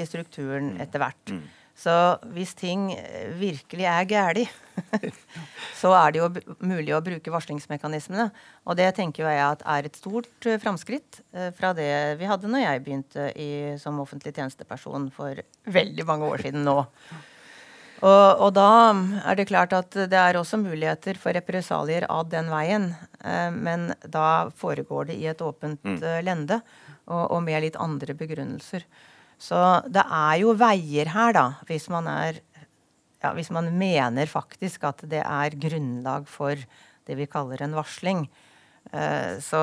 i 0.00 0.08
strukturen 0.08 0.72
mm. 0.72 0.80
etter 0.86 1.04
hvert. 1.04 1.36
Mm. 1.36 1.44
Så 1.76 1.92
hvis 2.32 2.54
ting 2.56 2.88
eh, 2.94 3.28
virkelig 3.36 3.84
er 3.84 4.08
galt, 4.08 4.54
så 5.80 5.92
er 5.98 6.14
det 6.14 6.22
jo 6.22 6.56
mulig 6.64 6.94
å 6.96 7.02
bruke 7.04 7.32
varslingsmekanismene. 7.32 8.30
Og 8.64 8.78
det 8.80 8.88
tenker 8.96 9.28
jeg 9.28 9.42
at 9.44 9.64
er 9.76 9.88
et 9.88 9.98
stort 9.98 10.48
uh, 10.48 10.56
framskritt 10.62 11.20
uh, 11.36 11.50
fra 11.56 11.74
det 11.76 12.16
vi 12.20 12.28
hadde 12.28 12.48
når 12.48 12.64
jeg 12.64 12.84
begynte 12.86 13.28
i, 13.36 13.50
som 13.80 14.00
offentlig 14.00 14.32
tjenesteperson 14.36 15.10
for 15.12 15.42
veldig 15.68 16.06
mange 16.08 16.30
år 16.32 16.46
siden 16.46 16.64
nå. 16.64 16.78
Og, 17.96 18.24
og, 18.44 18.50
da 18.56 18.70
er 19.24 19.36
det 19.38 19.48
klart 19.48 19.72
at 19.76 19.96
det 19.96 20.20
er 20.20 20.36
også 20.36 20.58
muligheter 20.60 21.16
for 21.20 21.36
represalier 21.36 22.04
av 22.12 22.26
den 22.28 22.50
veien. 22.52 22.90
Men 23.56 23.86
da 24.04 24.50
foregår 24.52 25.08
det 25.08 25.16
i 25.16 25.24
et 25.30 25.40
åpent 25.40 25.80
mm. 25.80 26.02
lende 26.26 26.58
og, 27.06 27.22
og 27.22 27.40
med 27.46 27.64
litt 27.64 27.78
andre 27.80 28.12
begrunnelser. 28.18 28.84
Så 29.38 29.60
det 29.92 30.02
er 30.02 30.40
jo 30.40 30.56
veier 30.56 31.10
her, 31.12 31.36
da, 31.36 31.46
hvis 31.68 31.90
man, 31.92 32.08
er, 32.08 32.40
ja, 33.22 33.32
hvis 33.36 33.52
man 33.52 33.68
mener 33.76 34.30
faktisk 34.30 34.86
at 34.88 35.04
det 35.10 35.20
er 35.22 35.58
grunnlag 35.60 36.28
for 36.30 36.56
det 37.06 37.16
vi 37.18 37.28
kaller 37.30 37.62
en 37.62 37.76
varsling. 37.76 38.24
Uh, 38.86 39.36
så, 39.42 39.60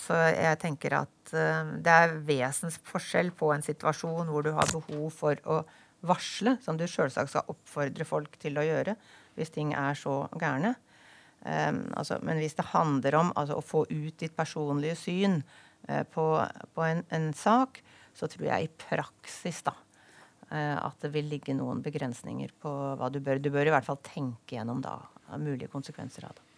så, 0.00 0.16
jeg 0.32 0.56
tenker 0.62 0.96
at 1.02 1.32
uh, 1.36 1.68
det 1.84 1.92
er 1.92 2.16
vesensforskjell 2.24 3.30
på 3.36 3.50
en 3.52 3.64
situasjon 3.64 4.30
hvor 4.32 4.46
du 4.46 4.54
har 4.56 4.70
behov 4.72 5.10
for 5.12 5.42
å 5.44 5.60
varsle, 6.08 6.56
som 6.64 6.78
du 6.78 6.86
sjølsagt 6.88 7.32
skal 7.34 7.50
oppfordre 7.52 8.06
folk 8.08 8.38
til 8.40 8.56
å 8.56 8.64
gjøre 8.64 8.94
hvis 9.38 9.52
ting 9.54 9.74
er 9.76 9.98
så 9.98 10.22
gærne. 10.40 10.74
Um, 11.44 11.84
altså, 11.94 12.18
men 12.24 12.40
hvis 12.40 12.56
det 12.58 12.70
handler 12.72 13.18
om 13.20 13.34
altså, 13.36 13.60
å 13.60 13.64
få 13.64 13.84
ut 13.90 14.16
ditt 14.18 14.34
personlige 14.36 14.96
syn 14.98 15.42
på, 16.10 16.24
på 16.74 16.82
en, 16.82 17.04
en, 17.14 17.28
sak, 17.38 17.78
så 18.18 18.28
tror 18.30 18.48
jeg 18.50 18.66
i 18.66 18.72
praksis 18.88 19.62
da, 19.66 19.76
eh, 20.50 20.74
at 20.74 20.98
det 21.04 21.12
vil 21.14 21.30
ligge 21.30 21.54
noen 21.56 21.84
begrensninger 21.84 22.52
på 22.60 22.74
hva 22.98 23.12
du 23.14 23.20
bør. 23.22 23.40
Du 23.42 23.52
bør 23.54 23.70
i 23.70 23.74
hvert 23.76 23.86
fall 23.86 24.00
tenke 24.02 24.58
gjennom 24.58 24.82
da, 24.84 24.98
mulige 25.38 25.70
konsekvenser 25.72 26.26
av 26.28 26.36
det. 26.36 26.48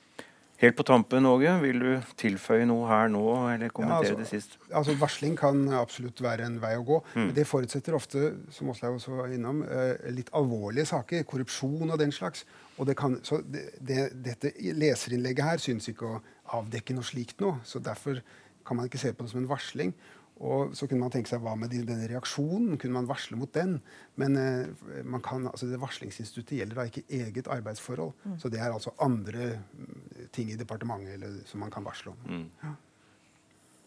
Helt 0.60 0.76
på 0.76 0.84
tampen, 0.84 1.24
Åge, 1.24 1.54
vil 1.62 1.78
du 1.80 2.08
tilføye 2.20 2.66
noe 2.68 2.84
her 2.84 3.06
nå, 3.08 3.22
eller 3.48 3.70
kommentere 3.72 4.10
ja, 4.10 4.16
altså, 4.18 4.18
det 4.20 4.42
sist? 4.44 4.58
Altså, 4.68 4.92
Varsling 5.00 5.38
kan 5.40 5.62
absolutt 5.72 6.20
være 6.20 6.44
en 6.44 6.58
vei 6.60 6.74
å 6.76 6.82
gå. 6.84 6.98
Mm. 7.14 7.22
Men 7.22 7.32
det 7.38 7.46
forutsetter 7.48 7.96
ofte, 7.96 8.26
som 8.52 8.68
Åslaug 8.68 8.98
også 8.98 9.14
var 9.22 9.32
innom, 9.32 9.62
eh, 9.64 10.10
litt 10.12 10.28
alvorlige 10.36 10.90
saker. 10.90 11.24
Korrupsjon 11.30 11.88
og 11.88 11.96
den 12.02 12.12
slags. 12.12 12.44
Og 12.76 12.90
det 12.90 12.98
kan, 13.00 13.16
så 13.24 13.40
det, 13.40 13.70
det, 13.80 14.10
dette 14.20 14.52
leserinnlegget 14.76 15.48
her 15.48 15.64
synes 15.64 15.88
ikke 15.88 16.12
å 16.12 16.20
avdekke 16.60 16.98
noe 16.98 17.08
slikt 17.08 17.40
nå. 17.40 17.54
Så 17.64 17.80
derfor 17.80 18.20
kan 18.60 18.76
man 18.76 18.90
ikke 18.90 19.00
se 19.00 19.14
på 19.16 19.24
det 19.24 19.32
som 19.32 19.40
en 19.40 19.48
varsling. 19.48 19.96
Og 20.40 20.72
så 20.76 20.86
kunne 20.88 21.04
man 21.04 21.12
tenke 21.12 21.28
seg 21.28 21.42
hva 21.44 21.52
med 21.58 21.72
denne 21.74 22.08
reaksjonen? 22.08 22.78
Kunne 22.80 22.96
man 22.96 23.08
varsle 23.08 23.36
mot 23.36 23.50
den? 23.52 23.76
Men 24.20 24.38
eh, 24.40 25.16
kan, 25.24 25.44
altså 25.50 25.68
det 25.68 25.80
varslingsinstituttet 25.82 26.56
gjelder 26.62 26.80
da 26.80 26.86
ikke 26.88 27.04
eget 27.12 27.50
arbeidsforhold. 27.52 28.14
Mm. 28.24 28.38
Så 28.40 28.52
det 28.52 28.62
er 28.62 28.72
altså 28.72 28.94
andre 29.04 29.50
mm, 29.60 30.30
ting 30.32 30.52
i 30.52 30.56
departementet 30.60 31.18
eller, 31.18 31.42
som 31.48 31.60
man 31.60 31.72
kan 31.74 31.84
varsle 31.84 32.14
om. 32.14 32.22
Mm. 32.24 32.46
Ja. 32.64 32.72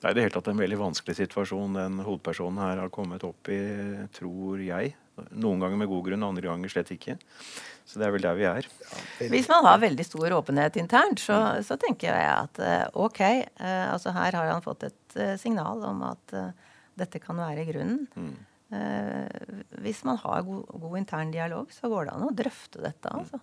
Det 0.04 0.10
er 0.10 0.14
i 0.14 0.18
det 0.18 0.26
hele 0.26 0.36
tatt 0.36 0.52
en 0.52 0.60
veldig 0.60 0.78
vanskelig 0.82 1.16
situasjon 1.16 1.80
den 1.80 2.02
hovedpersonen 2.04 2.60
her 2.60 2.82
har 2.84 2.94
kommet 2.94 3.24
opp 3.24 3.50
i, 3.50 3.62
tror 4.14 4.62
jeg. 4.62 4.94
Noen 5.14 5.62
ganger 5.62 5.78
med 5.78 5.90
god 5.92 6.08
grunn, 6.08 6.26
andre 6.26 6.50
ganger 6.50 6.72
slett 6.74 6.90
ikke. 6.96 7.18
Så 7.86 8.00
det 8.02 8.08
er 8.08 8.14
vel 8.16 8.24
der 8.26 8.38
vi 8.38 8.48
er. 8.50 8.68
Hvis 9.30 9.50
man 9.52 9.68
har 9.68 9.82
veldig 9.82 10.06
stor 10.08 10.34
åpenhet 10.40 10.80
internt, 10.82 11.22
så, 11.22 11.36
mm. 11.38 11.66
så 11.68 11.78
tenker 11.82 12.10
jeg 12.10 12.32
at 12.32 12.62
eh, 12.64 12.88
ok, 12.98 13.22
uh, 13.60 13.92
altså 13.94 14.16
her 14.16 14.40
har 14.40 14.50
han 14.50 14.66
fått 14.66 14.88
et 14.88 15.18
uh, 15.20 15.36
signal 15.42 15.84
om 15.86 16.02
at 16.08 16.34
dette 16.98 17.22
kan 17.22 17.38
være 17.42 17.68
grunnen. 17.70 18.08
Mm. 18.16 18.34
hvis 19.86 20.00
man 20.06 20.18
har 20.18 20.42
god, 20.42 20.66
god, 20.82 20.98
intern 20.98 21.32
dialog, 21.34 21.70
så 21.74 21.90
går 21.90 22.08
det 22.08 22.14
an 22.14 22.26
å 22.26 22.34
drøfte 22.34 22.82
dette 22.82 23.10
mm. 23.10 23.20
altså, 23.20 23.40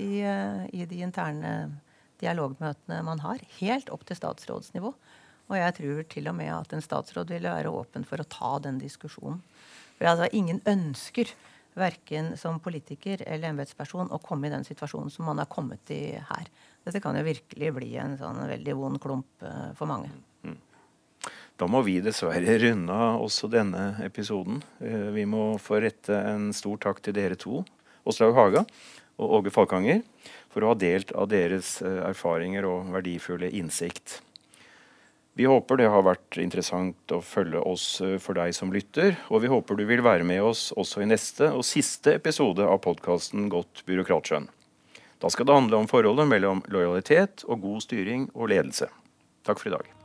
i, 0.00 0.20
i, 0.24 0.86
de 0.88 1.00
interne 1.04 1.50
dialogmøtene 2.20 3.02
man 3.04 3.20
har. 3.24 3.42
Helt 3.58 3.90
opp 3.92 4.06
til 4.08 4.16
statsrådsnivå. 4.16 4.92
Og 5.50 5.58
jeg 5.58 5.76
tror 5.80 6.02
til 6.12 6.30
og 6.30 6.36
med 6.38 6.52
at 6.54 6.72
en 6.76 6.84
statsråd 6.84 7.32
ville 7.34 7.52
være 7.52 7.72
åpen 7.74 8.06
for 8.06 8.22
å 8.22 8.28
ta 8.30 8.52
den 8.62 8.78
diskusjonen. 8.80 9.40
For 10.00 10.08
altså, 10.08 10.30
ingen 10.32 10.62
ønsker 10.64 11.28
verken 11.76 12.32
som 12.40 12.56
politiker 12.62 13.20
eller 13.26 13.52
embetsperson 13.52 14.08
å 14.10 14.18
komme 14.24 14.48
i 14.48 14.52
den 14.52 14.64
situasjonen 14.64 15.12
som 15.12 15.28
man 15.28 15.42
har 15.42 15.48
kommet 15.50 15.92
i 15.92 16.16
her. 16.16 16.48
Dette 16.86 17.02
kan 17.04 17.18
jo 17.18 17.26
virkelig 17.26 17.72
bli 17.76 17.90
en 18.00 18.16
sånn 18.18 18.40
veldig 18.48 18.76
vond 18.78 19.00
klump 19.02 19.44
uh, 19.44 19.70
for 19.76 19.90
mange. 19.90 20.08
Mm. 20.46 20.56
Da 21.60 21.68
må 21.68 21.82
vi 21.84 21.98
dessverre 22.00 22.56
runde 22.62 22.96
av 22.96 23.20
også 23.20 23.50
denne 23.52 23.92
episoden. 24.06 24.62
Uh, 24.80 25.12
vi 25.12 25.26
må 25.28 25.52
få 25.60 25.82
rette 25.84 26.16
en 26.32 26.48
stor 26.56 26.80
takk 26.80 27.04
til 27.04 27.16
dere 27.20 27.36
to, 27.36 27.60
Åslaug 28.08 28.32
Haga 28.38 28.64
og 29.20 29.36
Åge 29.36 29.52
Falkanger, 29.52 30.00
for 30.50 30.64
å 30.64 30.72
ha 30.72 30.80
delt 30.80 31.12
av 31.12 31.28
deres 31.30 31.76
uh, 31.84 32.08
erfaringer 32.08 32.64
og 32.64 32.88
verdifulle 32.96 33.52
innsikt. 33.60 34.22
Vi 35.38 35.46
håper 35.46 35.78
det 35.78 35.90
har 35.92 36.02
vært 36.04 36.40
interessant 36.42 37.12
å 37.14 37.20
følge 37.22 37.62
oss 37.62 38.00
eh, 38.04 38.16
for 38.22 38.36
deg 38.38 38.54
som 38.56 38.72
lytter, 38.74 39.14
og 39.30 39.44
vi 39.44 39.52
håper 39.52 39.78
du 39.78 39.84
vil 39.88 40.02
være 40.04 40.26
med 40.26 40.42
oss 40.42 40.70
også 40.74 41.04
i 41.04 41.08
neste 41.10 41.52
og 41.54 41.62
siste 41.66 42.16
episode 42.18 42.66
av 42.66 42.82
podkasten 42.84 43.46
Godt 43.52 43.84
byråkratskjønn. 43.88 44.50
Da 45.20 45.30
skal 45.30 45.46
det 45.46 45.56
handle 45.56 45.82
om 45.82 45.88
forholdet 45.90 46.28
mellom 46.28 46.64
lojalitet 46.72 47.46
og 47.46 47.62
god 47.62 47.86
styring 47.86 48.28
og 48.34 48.50
ledelse. 48.54 48.90
Takk 49.46 49.62
for 49.62 49.70
i 49.70 49.76
dag. 49.78 49.99